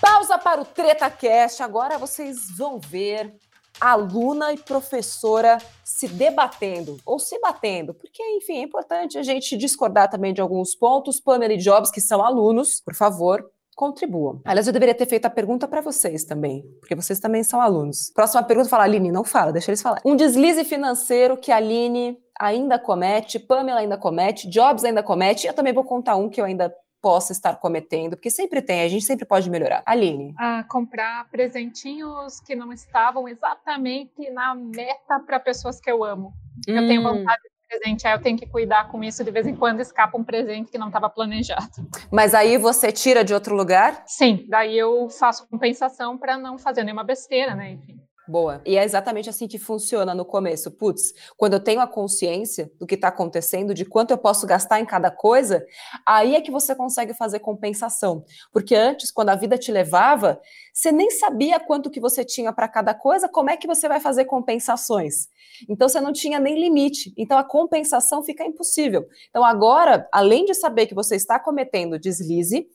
Pausa 0.00 0.38
para 0.38 0.60
o 0.60 0.64
TretaCast. 0.64 1.62
Agora 1.62 1.98
vocês 1.98 2.56
vão 2.56 2.78
ver 2.78 3.34
aluna 3.80 4.52
e 4.52 4.58
professora 4.58 5.58
se 5.84 6.06
debatendo 6.06 6.98
ou 7.04 7.18
se 7.18 7.38
batendo, 7.40 7.94
porque, 7.94 8.22
enfim, 8.36 8.58
é 8.58 8.62
importante 8.62 9.18
a 9.18 9.22
gente 9.22 9.56
discordar 9.56 10.10
também 10.10 10.32
de 10.32 10.40
alguns 10.40 10.74
pontos. 10.74 11.20
Pamela 11.20 11.52
e 11.52 11.56
Jobs, 11.56 11.90
que 11.90 12.00
são 12.00 12.22
alunos, 12.22 12.80
por 12.80 12.94
favor, 12.94 13.50
contribuam. 13.74 14.40
Aliás, 14.44 14.66
eu 14.66 14.72
deveria 14.72 14.94
ter 14.94 15.06
feito 15.06 15.24
a 15.24 15.30
pergunta 15.30 15.66
para 15.66 15.80
vocês 15.80 16.24
também, 16.24 16.62
porque 16.80 16.94
vocês 16.94 17.18
também 17.18 17.42
são 17.42 17.60
alunos. 17.60 18.10
Próxima 18.14 18.42
pergunta, 18.42 18.68
fala, 18.68 18.84
Aline, 18.84 19.10
não 19.10 19.24
fala, 19.24 19.52
deixa 19.52 19.70
eles 19.70 19.80
falar. 19.80 20.00
Um 20.04 20.14
deslize 20.14 20.64
financeiro 20.64 21.36
que 21.36 21.50
a 21.50 21.56
Aline 21.56 22.18
ainda 22.38 22.78
comete, 22.78 23.38
Pamela 23.38 23.80
ainda 23.80 23.96
comete, 23.96 24.48
Jobs 24.48 24.84
ainda 24.84 25.02
comete, 25.02 25.46
eu 25.46 25.54
também 25.54 25.72
vou 25.72 25.84
contar 25.84 26.16
um 26.16 26.28
que 26.28 26.40
eu 26.40 26.44
ainda 26.44 26.74
possa 27.00 27.32
estar 27.32 27.56
cometendo, 27.56 28.16
porque 28.16 28.30
sempre 28.30 28.60
tem, 28.60 28.82
a 28.82 28.88
gente 28.88 29.04
sempre 29.04 29.24
pode 29.24 29.50
melhorar. 29.50 29.82
Aline. 29.86 30.34
Ah, 30.38 30.64
comprar 30.68 31.28
presentinhos 31.30 32.40
que 32.40 32.54
não 32.54 32.72
estavam 32.72 33.28
exatamente 33.28 34.30
na 34.30 34.54
meta 34.54 35.20
para 35.20 35.40
pessoas 35.40 35.80
que 35.80 35.90
eu 35.90 36.04
amo. 36.04 36.32
Hum. 36.68 36.76
Eu 36.76 36.86
tenho 36.86 37.00
hum. 37.00 37.18
vontade 37.18 37.42
de 37.42 37.50
presente, 37.68 38.06
aí 38.06 38.14
eu 38.14 38.20
tenho 38.20 38.36
que 38.36 38.46
cuidar 38.46 38.88
com 38.88 39.02
isso, 39.02 39.24
de 39.24 39.30
vez 39.30 39.46
em 39.46 39.54
quando 39.54 39.80
escapa 39.80 40.18
um 40.18 40.24
presente 40.24 40.70
que 40.70 40.78
não 40.78 40.88
estava 40.88 41.08
planejado. 41.08 41.70
Mas 42.10 42.34
aí 42.34 42.58
você 42.58 42.90
tira 42.92 43.24
de 43.24 43.32
outro 43.32 43.54
lugar? 43.54 44.02
Sim, 44.06 44.44
daí 44.48 44.76
eu 44.76 45.08
faço 45.08 45.48
compensação 45.48 46.18
para 46.18 46.36
não 46.36 46.58
fazer 46.58 46.82
nenhuma 46.84 47.04
besteira, 47.04 47.54
né, 47.54 47.72
enfim. 47.72 48.00
Boa. 48.30 48.62
E 48.64 48.78
é 48.78 48.84
exatamente 48.84 49.28
assim 49.28 49.48
que 49.48 49.58
funciona 49.58 50.14
no 50.14 50.24
começo. 50.24 50.70
Putz, 50.70 51.12
quando 51.36 51.54
eu 51.54 51.60
tenho 51.60 51.80
a 51.80 51.86
consciência 51.86 52.70
do 52.78 52.86
que 52.86 52.94
está 52.94 53.08
acontecendo, 53.08 53.74
de 53.74 53.84
quanto 53.84 54.12
eu 54.12 54.18
posso 54.18 54.46
gastar 54.46 54.78
em 54.78 54.86
cada 54.86 55.10
coisa, 55.10 55.66
aí 56.06 56.36
é 56.36 56.40
que 56.40 56.50
você 56.50 56.72
consegue 56.72 57.12
fazer 57.12 57.40
compensação. 57.40 58.24
Porque 58.52 58.76
antes, 58.76 59.10
quando 59.10 59.30
a 59.30 59.34
vida 59.34 59.58
te 59.58 59.72
levava, 59.72 60.40
você 60.72 60.92
nem 60.92 61.10
sabia 61.10 61.58
quanto 61.58 61.90
que 61.90 61.98
você 61.98 62.24
tinha 62.24 62.52
para 62.52 62.68
cada 62.68 62.94
coisa, 62.94 63.28
como 63.28 63.50
é 63.50 63.56
que 63.56 63.66
você 63.66 63.88
vai 63.88 63.98
fazer 63.98 64.26
compensações? 64.26 65.26
Então 65.68 65.88
você 65.88 66.00
não 66.00 66.12
tinha 66.12 66.38
nem 66.38 66.54
limite. 66.54 67.12
Então 67.18 67.36
a 67.36 67.42
compensação 67.42 68.22
fica 68.22 68.44
impossível. 68.44 69.08
Então 69.28 69.44
agora, 69.44 70.08
além 70.12 70.44
de 70.44 70.54
saber 70.54 70.86
que 70.86 70.94
você 70.94 71.16
está 71.16 71.36
cometendo 71.36 71.98
deslize, 71.98 72.68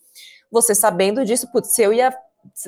você 0.51 0.75
sabendo 0.75 1.23
disso, 1.23 1.49
putz, 1.49 1.71
se 1.71 1.81
eu 1.81 1.93
ia 1.93 2.13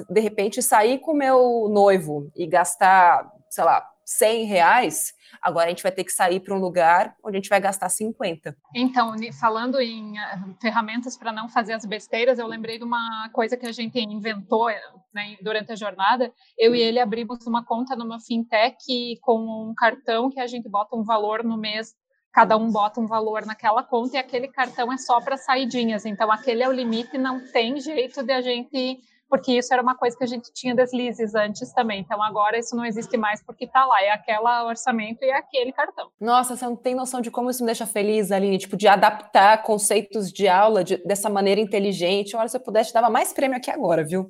de 0.09 0.19
repente 0.21 0.61
sair 0.61 0.99
com 0.99 1.13
meu 1.13 1.67
noivo 1.69 2.31
e 2.35 2.47
gastar, 2.47 3.29
sei 3.49 3.63
lá, 3.63 3.85
100 4.07 4.45
reais, 4.45 5.13
agora 5.41 5.65
a 5.65 5.69
gente 5.69 5.83
vai 5.83 5.91
ter 5.91 6.05
que 6.05 6.11
sair 6.13 6.39
para 6.39 6.55
um 6.55 6.59
lugar 6.59 7.13
onde 7.23 7.35
a 7.35 7.39
gente 7.39 7.49
vai 7.49 7.59
gastar 7.59 7.89
50. 7.89 8.55
Então, 8.73 9.13
falando 9.37 9.81
em 9.81 10.13
uh, 10.13 10.55
ferramentas 10.61 11.17
para 11.17 11.33
não 11.33 11.49
fazer 11.49 11.73
as 11.73 11.85
besteiras, 11.85 12.39
eu 12.39 12.47
lembrei 12.47 12.77
de 12.77 12.85
uma 12.85 13.29
coisa 13.33 13.57
que 13.57 13.65
a 13.65 13.71
gente 13.71 13.99
inventou 13.99 14.69
né, 15.13 15.35
durante 15.41 15.73
a 15.73 15.75
jornada. 15.75 16.31
Eu 16.57 16.73
e 16.73 16.79
ele 16.79 16.99
abrimos 16.99 17.45
uma 17.45 17.65
conta 17.65 17.97
numa 17.97 18.17
fintech 18.21 19.19
com 19.21 19.69
um 19.69 19.73
cartão 19.75 20.29
que 20.29 20.39
a 20.39 20.47
gente 20.47 20.69
bota 20.69 20.95
um 20.95 21.03
valor 21.03 21.43
no 21.43 21.57
mês 21.57 21.93
cada 22.37 22.55
um 22.55 22.71
bota 22.71 22.99
um 22.99 23.07
valor 23.07 23.47
naquela 23.47 23.81
conta 23.81 24.15
e 24.15 24.19
aquele 24.19 24.47
cartão 24.47 24.93
é 24.93 24.97
só 24.97 25.19
para 25.19 25.37
saidinhas. 25.37 26.05
Então, 26.05 26.31
aquele 26.31 26.61
é 26.61 26.69
o 26.69 26.71
limite, 26.71 27.17
não 27.17 27.39
tem 27.51 27.79
jeito 27.79 28.21
de 28.21 28.31
a 28.31 28.41
gente 28.41 28.99
porque 29.29 29.57
isso 29.57 29.73
era 29.73 29.81
uma 29.81 29.95
coisa 29.95 30.17
que 30.17 30.23
a 30.23 30.27
gente 30.27 30.51
tinha 30.53 30.75
deslizes 30.75 31.35
antes 31.35 31.71
também. 31.73 32.01
Então 32.01 32.21
agora 32.21 32.57
isso 32.57 32.75
não 32.75 32.85
existe 32.85 33.17
mais 33.17 33.43
porque 33.43 33.65
está 33.65 33.85
lá, 33.85 34.01
é 34.01 34.11
aquele 34.11 34.39
orçamento 34.65 35.23
e 35.23 35.29
é 35.29 35.37
aquele 35.37 35.71
cartão. 35.71 36.09
Nossa, 36.19 36.55
você 36.55 36.65
não 36.65 36.75
tem 36.75 36.95
noção 36.95 37.21
de 37.21 37.31
como 37.31 37.49
isso 37.49 37.63
me 37.63 37.67
deixa 37.67 37.85
feliz, 37.85 38.31
Aline, 38.31 38.57
tipo, 38.57 38.77
de 38.77 38.87
adaptar 38.87 39.63
conceitos 39.63 40.31
de 40.31 40.47
aula 40.47 40.83
de, 40.83 40.97
dessa 41.05 41.29
maneira 41.29 41.59
inteligente. 41.59 42.35
Olha, 42.35 42.47
se 42.47 42.57
eu 42.57 42.61
pudesse, 42.61 42.93
dava 42.93 43.09
mais 43.09 43.33
prêmio 43.33 43.57
aqui 43.57 43.71
agora, 43.71 44.03
viu? 44.03 44.29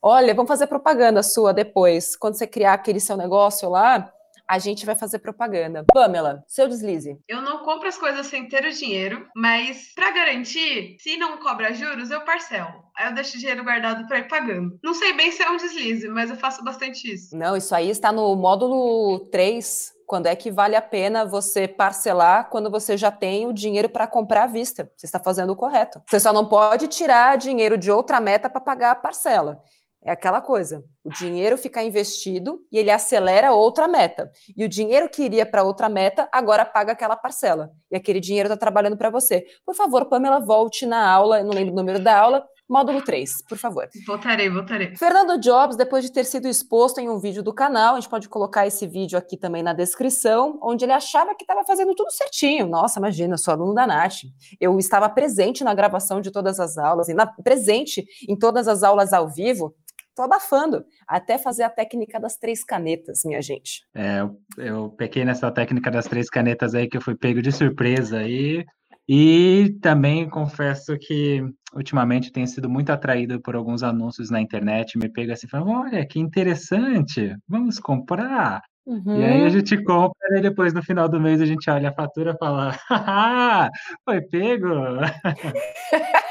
Olha, 0.00 0.34
vamos 0.34 0.48
fazer 0.48 0.66
propaganda 0.68 1.22
sua 1.22 1.52
depois. 1.52 2.16
Quando 2.16 2.34
você 2.34 2.46
criar 2.46 2.74
aquele 2.74 3.00
seu 3.00 3.16
negócio 3.16 3.68
lá, 3.68 4.12
a 4.48 4.58
gente 4.58 4.86
vai 4.86 4.96
fazer 4.96 5.18
propaganda. 5.18 5.84
Pamela, 5.92 6.42
seu 6.48 6.66
deslize. 6.66 7.18
Eu 7.28 7.42
não 7.42 7.58
compro 7.58 7.88
as 7.88 7.98
coisas 7.98 8.26
sem 8.26 8.48
ter 8.48 8.64
o 8.64 8.72
dinheiro, 8.72 9.28
mas 9.36 9.92
para 9.94 10.10
garantir, 10.10 10.96
se 10.98 11.16
não 11.16 11.36
cobra 11.38 11.74
juros, 11.74 12.10
eu 12.10 12.22
parcelo. 12.22 12.84
Aí 12.96 13.08
eu 13.08 13.14
deixo 13.14 13.36
o 13.36 13.40
dinheiro 13.40 13.62
guardado 13.62 14.06
para 14.08 14.20
ir 14.20 14.28
pagando. 14.28 14.78
Não 14.82 14.94
sei 14.94 15.12
bem 15.12 15.30
se 15.30 15.42
é 15.42 15.50
um 15.50 15.56
deslize, 15.56 16.08
mas 16.08 16.30
eu 16.30 16.36
faço 16.36 16.64
bastante 16.64 17.12
isso. 17.12 17.36
Não, 17.36 17.56
isso 17.56 17.74
aí 17.74 17.90
está 17.90 18.10
no 18.10 18.34
módulo 18.34 19.20
3 19.30 19.98
quando 20.08 20.26
é 20.26 20.34
que 20.34 20.50
vale 20.50 20.74
a 20.74 20.80
pena 20.80 21.26
você 21.26 21.68
parcelar 21.68 22.48
quando 22.48 22.70
você 22.70 22.96
já 22.96 23.10
tem 23.10 23.46
o 23.46 23.52
dinheiro 23.52 23.90
para 23.90 24.06
comprar 24.06 24.44
à 24.44 24.46
vista. 24.46 24.90
Você 24.96 25.04
está 25.04 25.20
fazendo 25.20 25.50
o 25.50 25.56
correto. 25.56 26.02
Você 26.08 26.18
só 26.18 26.32
não 26.32 26.46
pode 26.46 26.88
tirar 26.88 27.36
dinheiro 27.36 27.76
de 27.76 27.90
outra 27.90 28.18
meta 28.18 28.48
para 28.48 28.58
pagar 28.58 28.92
a 28.92 28.96
parcela. 28.96 29.62
É 30.02 30.12
aquela 30.12 30.40
coisa. 30.40 30.84
O 31.04 31.10
dinheiro 31.10 31.58
fica 31.58 31.82
investido 31.82 32.60
e 32.70 32.78
ele 32.78 32.90
acelera 32.90 33.52
outra 33.52 33.88
meta. 33.88 34.30
E 34.56 34.64
o 34.64 34.68
dinheiro 34.68 35.08
que 35.08 35.22
iria 35.22 35.44
para 35.44 35.64
outra 35.64 35.88
meta 35.88 36.28
agora 36.32 36.64
paga 36.64 36.92
aquela 36.92 37.16
parcela. 37.16 37.70
E 37.90 37.96
aquele 37.96 38.20
dinheiro 38.20 38.46
está 38.46 38.56
trabalhando 38.56 38.96
para 38.96 39.10
você. 39.10 39.44
Por 39.66 39.74
favor, 39.74 40.06
Pamela, 40.06 40.38
volte 40.40 40.86
na 40.86 41.10
aula, 41.10 41.42
não 41.42 41.52
lembro 41.52 41.72
o 41.72 41.76
número 41.76 41.98
da 41.98 42.16
aula, 42.16 42.44
módulo 42.68 43.02
3, 43.02 43.42
por 43.48 43.56
favor. 43.56 43.88
Voltarei, 44.06 44.50
voltarei. 44.50 44.94
Fernando 44.94 45.40
Jobs, 45.40 45.76
depois 45.76 46.04
de 46.04 46.12
ter 46.12 46.24
sido 46.24 46.46
exposto 46.46 46.98
em 46.98 47.08
um 47.08 47.18
vídeo 47.18 47.42
do 47.42 47.52
canal, 47.52 47.94
a 47.94 48.00
gente 48.00 48.10
pode 48.10 48.28
colocar 48.28 48.66
esse 48.66 48.86
vídeo 48.86 49.18
aqui 49.18 49.36
também 49.36 49.62
na 49.62 49.72
descrição, 49.72 50.58
onde 50.62 50.84
ele 50.84 50.92
achava 50.92 51.34
que 51.34 51.44
estava 51.44 51.64
fazendo 51.64 51.94
tudo 51.94 52.10
certinho. 52.12 52.66
Nossa, 52.66 53.00
imagina, 53.00 53.38
sou 53.38 53.54
aluno 53.54 53.72
da 53.74 53.86
Nath. 53.86 54.24
Eu 54.60 54.78
estava 54.78 55.08
presente 55.08 55.64
na 55.64 55.72
gravação 55.72 56.20
de 56.20 56.30
todas 56.30 56.60
as 56.60 56.76
aulas, 56.76 57.08
e 57.08 57.14
na, 57.14 57.26
presente 57.26 58.04
em 58.28 58.36
todas 58.36 58.68
as 58.68 58.82
aulas 58.82 59.12
ao 59.12 59.28
vivo. 59.28 59.74
Estou 60.18 60.24
abafando, 60.24 60.84
até 61.06 61.38
fazer 61.38 61.62
a 61.62 61.70
técnica 61.70 62.18
das 62.18 62.36
três 62.36 62.64
canetas, 62.64 63.22
minha 63.24 63.40
gente. 63.40 63.82
É, 63.94 64.18
eu, 64.18 64.40
eu 64.56 64.90
pequei 64.90 65.24
nessa 65.24 65.48
técnica 65.48 65.92
das 65.92 66.08
três 66.08 66.28
canetas 66.28 66.74
aí, 66.74 66.88
que 66.88 66.96
eu 66.96 67.00
fui 67.00 67.14
pego 67.14 67.40
de 67.40 67.52
surpresa 67.52 68.18
aí. 68.18 68.64
E 69.08 69.78
também 69.80 70.28
confesso 70.28 70.98
que 70.98 71.40
ultimamente 71.72 72.32
tenho 72.32 72.48
sido 72.48 72.68
muito 72.68 72.90
atraído 72.90 73.40
por 73.40 73.54
alguns 73.54 73.84
anúncios 73.84 74.28
na 74.28 74.40
internet, 74.40 74.98
me 74.98 75.08
pega 75.08 75.34
assim, 75.34 75.46
falando, 75.46 75.70
olha, 75.70 76.04
que 76.04 76.18
interessante, 76.18 77.36
vamos 77.46 77.78
comprar. 77.78 78.60
Uhum. 78.84 79.20
E 79.20 79.24
aí 79.24 79.40
a 79.40 79.44
uhum. 79.44 79.50
gente 79.50 79.80
compra 79.84 80.36
e 80.36 80.40
depois 80.40 80.74
no 80.74 80.82
final 80.82 81.08
do 81.08 81.20
mês 81.20 81.40
a 81.40 81.46
gente 81.46 81.70
olha 81.70 81.90
a 81.90 81.94
fatura 81.94 82.32
e 82.32 82.38
fala, 82.38 82.76
haha, 82.90 83.70
foi 84.04 84.20
pego. 84.22 84.66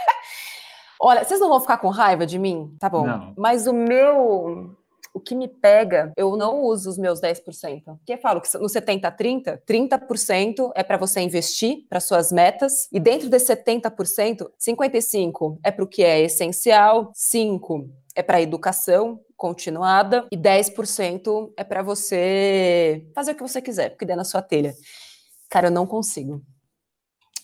Olha, 0.99 1.23
vocês 1.23 1.39
não 1.39 1.49
vão 1.49 1.60
ficar 1.62 1.77
com 1.77 1.89
raiva 1.89 2.25
de 2.25 2.39
mim? 2.39 2.75
Tá 2.79 2.89
bom. 2.89 3.05
Não. 3.05 3.33
Mas 3.38 3.67
o 3.67 3.73
meu 3.73 4.75
o 5.17 5.19
que 5.19 5.33
me 5.33 5.47
pega, 5.47 6.13
eu 6.15 6.38
não 6.38 6.62
uso 6.62 6.89
os 6.91 6.97
meus 6.97 7.19
10%. 7.19 7.43
Porque 7.83 8.13
eu 8.13 8.17
falo 8.19 8.39
que 8.39 8.55
no 8.57 8.69
70 8.69 9.10
30, 9.12 9.63
30% 9.67 10.71
é 10.75 10.83
para 10.83 10.95
você 10.95 11.21
investir 11.21 11.86
para 11.89 11.99
suas 11.99 12.31
metas 12.31 12.88
e 12.91 12.99
dentro 12.99 13.27
desse 13.27 13.55
70%, 13.55 14.47
55 14.57 15.60
é 15.63 15.71
para 15.71 15.83
o 15.83 15.88
que 15.88 16.03
é 16.03 16.21
essencial, 16.21 17.12
5 17.15 17.89
é 18.15 18.21
para 18.21 18.41
educação 18.41 19.19
continuada 19.36 20.27
e 20.31 20.38
10% 20.38 21.51
é 21.57 21.63
para 21.63 21.81
você 21.81 23.07
fazer 23.15 23.31
o 23.31 23.36
que 23.36 23.41
você 23.41 23.62
quiser, 23.62 23.89
porque 23.89 24.05
der 24.05 24.15
na 24.15 24.23
sua 24.23 24.41
telha. 24.41 24.75
Cara, 25.49 25.67
eu 25.67 25.71
não 25.71 25.88
consigo. 25.88 26.43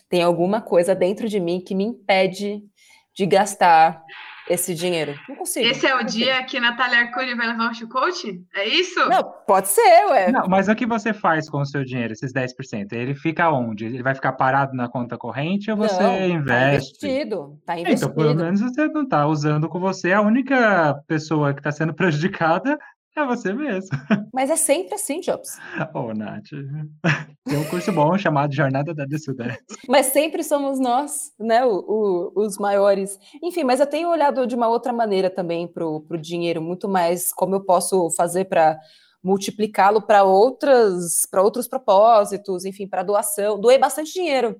Tem 0.09 0.21
alguma 0.21 0.61
coisa 0.61 0.93
dentro 0.93 1.27
de 1.27 1.39
mim 1.39 1.59
que 1.59 1.73
me 1.73 1.83
impede 1.83 2.63
de 3.15 3.25
gastar 3.25 4.03
esse 4.49 4.75
dinheiro. 4.75 5.15
Não 5.27 5.35
consigo. 5.35 5.65
Esse 5.65 5.87
é 5.87 5.95
o 5.95 6.03
dia 6.03 6.43
que 6.43 6.59
Natália 6.59 6.99
Arcuri 6.99 7.33
vai 7.35 7.47
levar 7.47 7.71
o 7.71 7.73
chicote? 7.73 8.41
É 8.53 8.67
isso? 8.67 8.99
Não, 9.07 9.23
pode 9.47 9.69
ser, 9.69 10.05
ué. 10.09 10.31
Não, 10.31 10.47
mas 10.47 10.67
o 10.67 10.75
que 10.75 10.85
você 10.85 11.13
faz 11.13 11.49
com 11.49 11.61
o 11.61 11.65
seu 11.65 11.83
dinheiro, 11.83 12.13
esses 12.13 12.33
10%? 12.33 12.91
Ele 12.91 13.15
fica 13.15 13.49
onde? 13.51 13.85
Ele 13.85 14.03
vai 14.03 14.13
ficar 14.13 14.33
parado 14.33 14.75
na 14.75 14.89
conta 14.89 15.17
corrente 15.17 15.71
ou 15.71 15.77
você 15.77 16.01
não, 16.01 16.25
investe? 16.25 16.99
Tá 16.99 17.07
investido. 17.07 17.61
Tá 17.65 17.79
investido. 17.79 18.11
Então, 18.11 18.23
pelo 18.23 18.35
menos 18.35 18.61
você 18.61 18.87
não 18.87 19.03
está 19.03 19.25
usando 19.27 19.69
com 19.69 19.79
você. 19.79 20.11
A 20.11 20.21
única 20.21 20.95
pessoa 21.07 21.53
que 21.53 21.59
está 21.59 21.71
sendo 21.71 21.93
prejudicada 21.95 22.77
é 23.15 23.25
você 23.25 23.53
mesmo. 23.53 23.89
Mas 24.33 24.49
é 24.49 24.55
sempre 24.55 24.95
assim, 24.95 25.19
Jobs. 25.19 25.57
Ô, 25.93 25.99
oh, 25.99 26.13
Nath. 26.13 26.49
Tem 27.45 27.57
um 27.57 27.69
curso 27.69 27.91
bom 27.91 28.17
chamado 28.17 28.53
Jornada 28.53 28.93
da 28.93 29.05
Decidência. 29.05 29.59
Mas 29.87 30.07
sempre 30.07 30.43
somos 30.43 30.79
nós, 30.79 31.31
né, 31.39 31.65
o, 31.65 32.31
o, 32.35 32.41
os 32.41 32.57
maiores. 32.57 33.19
Enfim, 33.41 33.63
mas 33.63 33.79
eu 33.79 33.85
tenho 33.85 34.09
olhado 34.09 34.47
de 34.47 34.55
uma 34.55 34.67
outra 34.67 34.93
maneira 34.93 35.29
também 35.29 35.67
para 35.67 35.85
o 35.85 36.17
dinheiro, 36.17 36.61
muito 36.61 36.87
mais 36.87 37.33
como 37.33 37.55
eu 37.55 37.63
posso 37.63 38.09
fazer 38.11 38.45
para 38.45 38.79
multiplicá-lo 39.23 40.01
para 40.01 40.23
outras 40.23 41.25
para 41.31 41.41
outros 41.41 41.67
propósitos, 41.67 42.65
enfim, 42.65 42.87
para 42.87 43.03
doação. 43.03 43.59
Doei 43.59 43.77
bastante 43.77 44.13
dinheiro 44.13 44.55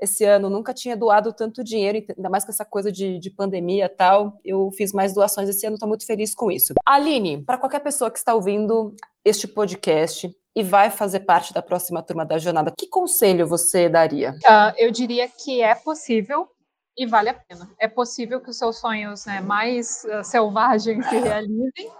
esse 0.00 0.24
ano, 0.24 0.50
nunca 0.50 0.74
tinha 0.74 0.96
doado 0.96 1.32
tanto 1.32 1.62
dinheiro, 1.62 2.04
ainda 2.16 2.28
mais 2.28 2.44
com 2.44 2.50
essa 2.50 2.64
coisa 2.64 2.90
de, 2.90 3.18
de 3.18 3.30
pandemia 3.30 3.88
tal. 3.88 4.38
Eu 4.44 4.70
fiz 4.72 4.92
mais 4.92 5.14
doações 5.14 5.48
esse 5.48 5.66
ano, 5.66 5.74
estou 5.74 5.88
muito 5.88 6.06
feliz 6.06 6.34
com 6.34 6.50
isso. 6.50 6.74
Aline, 6.84 7.42
para 7.44 7.58
qualquer 7.58 7.80
pessoa 7.80 8.10
que 8.10 8.18
está 8.18 8.34
ouvindo 8.34 8.94
este 9.24 9.46
podcast 9.46 10.30
e 10.56 10.62
vai 10.62 10.90
fazer 10.90 11.20
parte 11.20 11.52
da 11.52 11.62
próxima 11.62 12.02
turma 12.02 12.24
da 12.24 12.38
jornada, 12.38 12.72
que 12.76 12.86
conselho 12.86 13.46
você 13.46 13.88
daria? 13.88 14.30
Uh, 14.30 14.74
eu 14.76 14.90
diria 14.90 15.28
que 15.28 15.62
é 15.62 15.74
possível 15.74 16.48
e 16.96 17.06
vale 17.06 17.30
a 17.30 17.34
pena. 17.34 17.70
É 17.78 17.88
possível 17.88 18.40
que 18.40 18.50
os 18.50 18.58
seus 18.58 18.78
sonhos 18.78 19.26
né, 19.26 19.40
mais 19.40 20.04
uh, 20.04 20.22
selvagens 20.22 21.04
se 21.06 21.18
realizem 21.18 21.90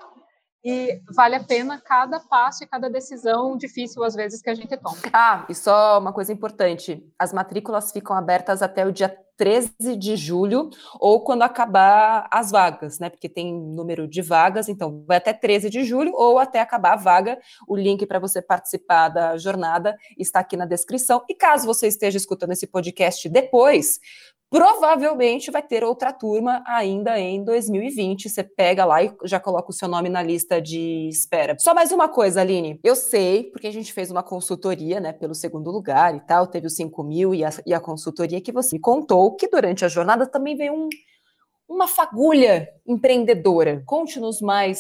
e 0.64 1.00
vale 1.14 1.36
a 1.36 1.44
pena 1.44 1.78
cada 1.78 2.18
passo 2.18 2.64
e 2.64 2.66
cada 2.66 2.88
decisão 2.88 3.56
difícil, 3.56 4.02
às 4.02 4.14
vezes, 4.14 4.40
que 4.40 4.48
a 4.48 4.54
gente 4.54 4.74
toma. 4.78 4.96
Ah, 5.12 5.44
e 5.48 5.54
só 5.54 5.98
uma 5.98 6.12
coisa 6.12 6.32
importante: 6.32 7.06
as 7.18 7.32
matrículas 7.32 7.92
ficam 7.92 8.16
abertas 8.16 8.62
até 8.62 8.86
o 8.86 8.92
dia 8.92 9.14
13 9.36 9.96
de 9.96 10.16
julho, 10.16 10.70
ou 10.98 11.22
quando 11.22 11.42
acabar 11.42 12.26
as 12.30 12.50
vagas, 12.50 12.98
né? 12.98 13.10
Porque 13.10 13.28
tem 13.28 13.52
número 13.52 14.06
de 14.06 14.22
vagas, 14.22 14.68
então 14.68 15.04
vai 15.06 15.16
até 15.16 15.32
13 15.32 15.68
de 15.68 15.84
julho 15.84 16.12
ou 16.14 16.38
até 16.38 16.60
acabar 16.60 16.92
a 16.94 16.96
vaga. 16.96 17.38
O 17.66 17.76
link 17.76 18.06
para 18.06 18.18
você 18.18 18.40
participar 18.40 19.08
da 19.08 19.36
jornada 19.36 19.96
está 20.18 20.40
aqui 20.40 20.56
na 20.56 20.66
descrição. 20.66 21.24
E 21.28 21.34
caso 21.34 21.66
você 21.66 21.88
esteja 21.88 22.16
escutando 22.16 22.52
esse 22.52 22.66
podcast 22.66 23.28
depois, 23.28 23.98
Provavelmente 24.54 25.50
vai 25.50 25.62
ter 25.62 25.82
outra 25.82 26.12
turma 26.12 26.62
ainda 26.64 27.18
em 27.18 27.42
2020. 27.42 28.28
Você 28.28 28.44
pega 28.44 28.84
lá 28.84 29.02
e 29.02 29.12
já 29.24 29.40
coloca 29.40 29.70
o 29.70 29.72
seu 29.72 29.88
nome 29.88 30.08
na 30.08 30.22
lista 30.22 30.62
de 30.62 31.08
espera. 31.08 31.56
Só 31.58 31.74
mais 31.74 31.90
uma 31.90 32.08
coisa, 32.08 32.40
Aline. 32.40 32.78
Eu 32.84 32.94
sei, 32.94 33.50
porque 33.50 33.66
a 33.66 33.72
gente 33.72 33.92
fez 33.92 34.12
uma 34.12 34.22
consultoria, 34.22 35.00
né, 35.00 35.12
pelo 35.12 35.34
segundo 35.34 35.72
lugar 35.72 36.14
e 36.14 36.20
tal, 36.20 36.46
teve 36.46 36.68
os 36.68 36.76
5 36.76 37.02
mil 37.02 37.34
e 37.34 37.44
a, 37.44 37.50
e 37.66 37.74
a 37.74 37.80
consultoria 37.80 38.40
que 38.40 38.52
você 38.52 38.76
me 38.76 38.80
contou 38.80 39.34
que 39.34 39.48
durante 39.48 39.84
a 39.84 39.88
jornada 39.88 40.24
também 40.24 40.56
veio 40.56 40.72
um, 40.72 40.88
uma 41.68 41.88
fagulha 41.88 42.68
empreendedora. 42.86 43.82
Conte-nos 43.84 44.40
mais 44.40 44.78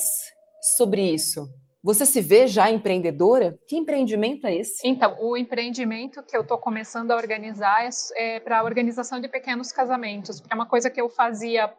sobre 0.76 1.02
isso. 1.02 1.48
Você 1.84 2.06
se 2.06 2.22
vê 2.22 2.46
já 2.46 2.70
empreendedora? 2.70 3.58
Que 3.68 3.76
empreendimento 3.76 4.46
é 4.46 4.56
esse? 4.56 4.88
Então, 4.88 5.18
o 5.20 5.36
empreendimento 5.36 6.22
que 6.22 6.34
eu 6.34 6.40
estou 6.40 6.56
começando 6.56 7.10
a 7.10 7.16
organizar 7.16 7.84
é, 7.84 8.36
é 8.36 8.40
para 8.40 8.60
a 8.60 8.64
organização 8.64 9.20
de 9.20 9.28
pequenos 9.28 9.70
casamentos, 9.70 10.40
porque 10.40 10.54
é 10.54 10.56
uma 10.56 10.66
coisa 10.66 10.88
que 10.88 10.98
eu 10.98 11.10
fazia 11.10 11.70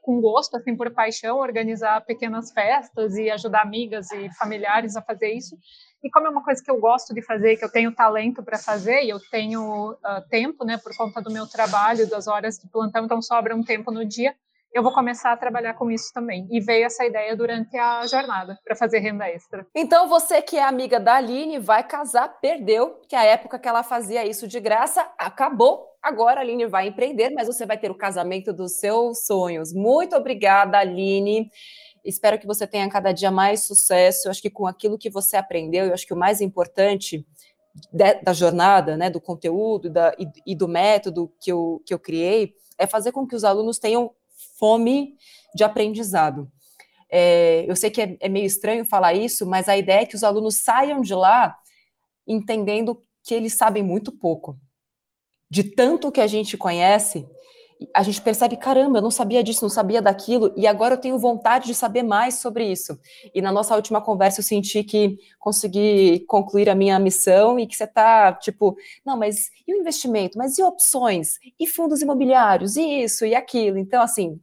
com 0.00 0.18
gosto, 0.18 0.56
assim, 0.56 0.74
por 0.74 0.90
paixão, 0.94 1.36
organizar 1.38 2.00
pequenas 2.06 2.50
festas 2.52 3.16
e 3.16 3.28
ajudar 3.28 3.60
amigas 3.60 4.10
e 4.12 4.34
familiares 4.38 4.96
a 4.96 5.02
fazer 5.02 5.34
isso. 5.34 5.58
E 6.02 6.10
como 6.10 6.26
é 6.26 6.30
uma 6.30 6.42
coisa 6.42 6.62
que 6.64 6.70
eu 6.70 6.80
gosto 6.80 7.12
de 7.12 7.20
fazer, 7.20 7.58
que 7.58 7.64
eu 7.64 7.70
tenho 7.70 7.94
talento 7.94 8.42
para 8.42 8.56
fazer 8.56 9.02
e 9.02 9.10
eu 9.10 9.18
tenho 9.30 9.92
uh, 9.92 10.28
tempo, 10.30 10.64
né, 10.64 10.78
por 10.78 10.96
conta 10.96 11.20
do 11.20 11.30
meu 11.30 11.46
trabalho, 11.46 12.08
das 12.08 12.26
horas 12.26 12.56
de 12.56 12.66
plantão, 12.70 13.04
então 13.04 13.20
sobra 13.20 13.54
um 13.54 13.62
tempo 13.62 13.90
no 13.90 14.06
dia, 14.06 14.34
eu 14.72 14.82
vou 14.82 14.92
começar 14.92 15.32
a 15.32 15.36
trabalhar 15.36 15.74
com 15.74 15.90
isso 15.90 16.12
também. 16.12 16.46
E 16.50 16.60
veio 16.60 16.86
essa 16.86 17.04
ideia 17.04 17.36
durante 17.36 17.76
a 17.76 18.06
jornada, 18.06 18.58
para 18.64 18.76
fazer 18.76 19.00
renda 19.00 19.28
extra. 19.28 19.66
Então, 19.74 20.08
você 20.08 20.40
que 20.40 20.56
é 20.56 20.62
amiga 20.62 21.00
da 21.00 21.14
Aline, 21.14 21.58
vai 21.58 21.86
casar, 21.86 22.28
perdeu, 22.40 23.00
que 23.08 23.16
a 23.16 23.24
época 23.24 23.58
que 23.58 23.68
ela 23.68 23.82
fazia 23.82 24.24
isso 24.26 24.46
de 24.46 24.60
graça 24.60 25.06
acabou. 25.18 25.88
Agora 26.02 26.40
a 26.40 26.42
Aline 26.42 26.66
vai 26.66 26.88
empreender, 26.88 27.30
mas 27.30 27.46
você 27.46 27.66
vai 27.66 27.76
ter 27.76 27.90
o 27.90 27.96
casamento 27.96 28.52
dos 28.52 28.78
seus 28.78 29.26
sonhos. 29.26 29.72
Muito 29.72 30.16
obrigada, 30.16 30.78
Aline. 30.78 31.50
Espero 32.04 32.38
que 32.38 32.46
você 32.46 32.66
tenha 32.66 32.88
cada 32.88 33.12
dia 33.12 33.30
mais 33.30 33.64
sucesso. 33.64 34.28
Eu 34.28 34.30
acho 34.30 34.40
que 34.40 34.50
com 34.50 34.66
aquilo 34.66 34.96
que 34.96 35.10
você 35.10 35.36
aprendeu, 35.36 35.86
eu 35.86 35.94
acho 35.94 36.06
que 36.06 36.14
o 36.14 36.16
mais 36.16 36.40
importante 36.40 37.26
da 37.92 38.32
jornada, 38.32 38.96
né, 38.96 39.10
do 39.10 39.20
conteúdo 39.20 39.88
da, 39.88 40.14
e, 40.18 40.26
e 40.52 40.54
do 40.56 40.66
método 40.66 41.32
que 41.40 41.52
eu, 41.52 41.80
que 41.86 41.94
eu 41.94 41.98
criei, 41.98 42.54
é 42.78 42.86
fazer 42.86 43.12
com 43.12 43.26
que 43.26 43.36
os 43.36 43.44
alunos 43.44 43.78
tenham 43.78 44.10
fome 44.60 45.16
de 45.54 45.64
aprendizado. 45.64 46.48
É, 47.10 47.64
eu 47.68 47.74
sei 47.74 47.90
que 47.90 48.00
é, 48.00 48.16
é, 48.20 48.28
meio 48.28 48.46
estranho 48.46 48.84
falar 48.84 49.14
isso, 49.14 49.44
mas 49.46 49.68
a 49.68 49.76
ideia 49.76 50.02
é 50.02 50.06
que 50.06 50.14
os 50.14 50.22
alunos 50.22 50.62
saiam 50.62 51.00
de 51.00 51.14
lá 51.14 51.56
entendendo 52.26 53.02
que 53.24 53.34
eles 53.34 53.54
sabem 53.54 53.82
muito 53.82 54.12
pouco. 54.12 54.56
De 55.50 55.64
tanto 55.64 56.12
que 56.12 56.20
a 56.20 56.28
gente 56.28 56.56
conhece 56.56 57.26
a 57.94 58.02
gente 58.02 58.20
percebe, 58.20 58.56
caramba, 58.56 58.98
eu 58.98 59.02
não 59.02 59.10
sabia 59.10 59.42
disso, 59.42 59.62
não 59.62 59.70
sabia 59.70 60.02
daquilo, 60.02 60.52
e 60.56 60.66
agora 60.66 60.94
eu 60.94 60.98
tenho 60.98 61.18
vontade 61.18 61.66
de 61.66 61.74
saber 61.74 62.02
mais 62.02 62.34
sobre 62.34 62.70
isso. 62.70 62.98
E 63.34 63.40
na 63.40 63.50
nossa 63.50 63.74
última 63.74 64.00
conversa 64.00 64.40
eu 64.40 64.44
senti 64.44 64.84
que 64.84 65.16
consegui 65.38 66.20
concluir 66.26 66.68
a 66.68 66.74
minha 66.74 66.98
missão 66.98 67.58
e 67.58 67.66
que 67.66 67.76
você 67.76 67.84
está, 67.84 68.32
tipo, 68.34 68.76
não, 69.04 69.18
mas 69.18 69.50
e 69.66 69.74
o 69.74 69.78
investimento? 69.78 70.36
Mas 70.36 70.58
e 70.58 70.62
opções? 70.62 71.38
E 71.58 71.66
fundos 71.66 72.02
imobiliários? 72.02 72.76
E 72.76 73.02
isso 73.02 73.24
e 73.24 73.34
aquilo? 73.34 73.78
Então, 73.78 74.02
assim, 74.02 74.38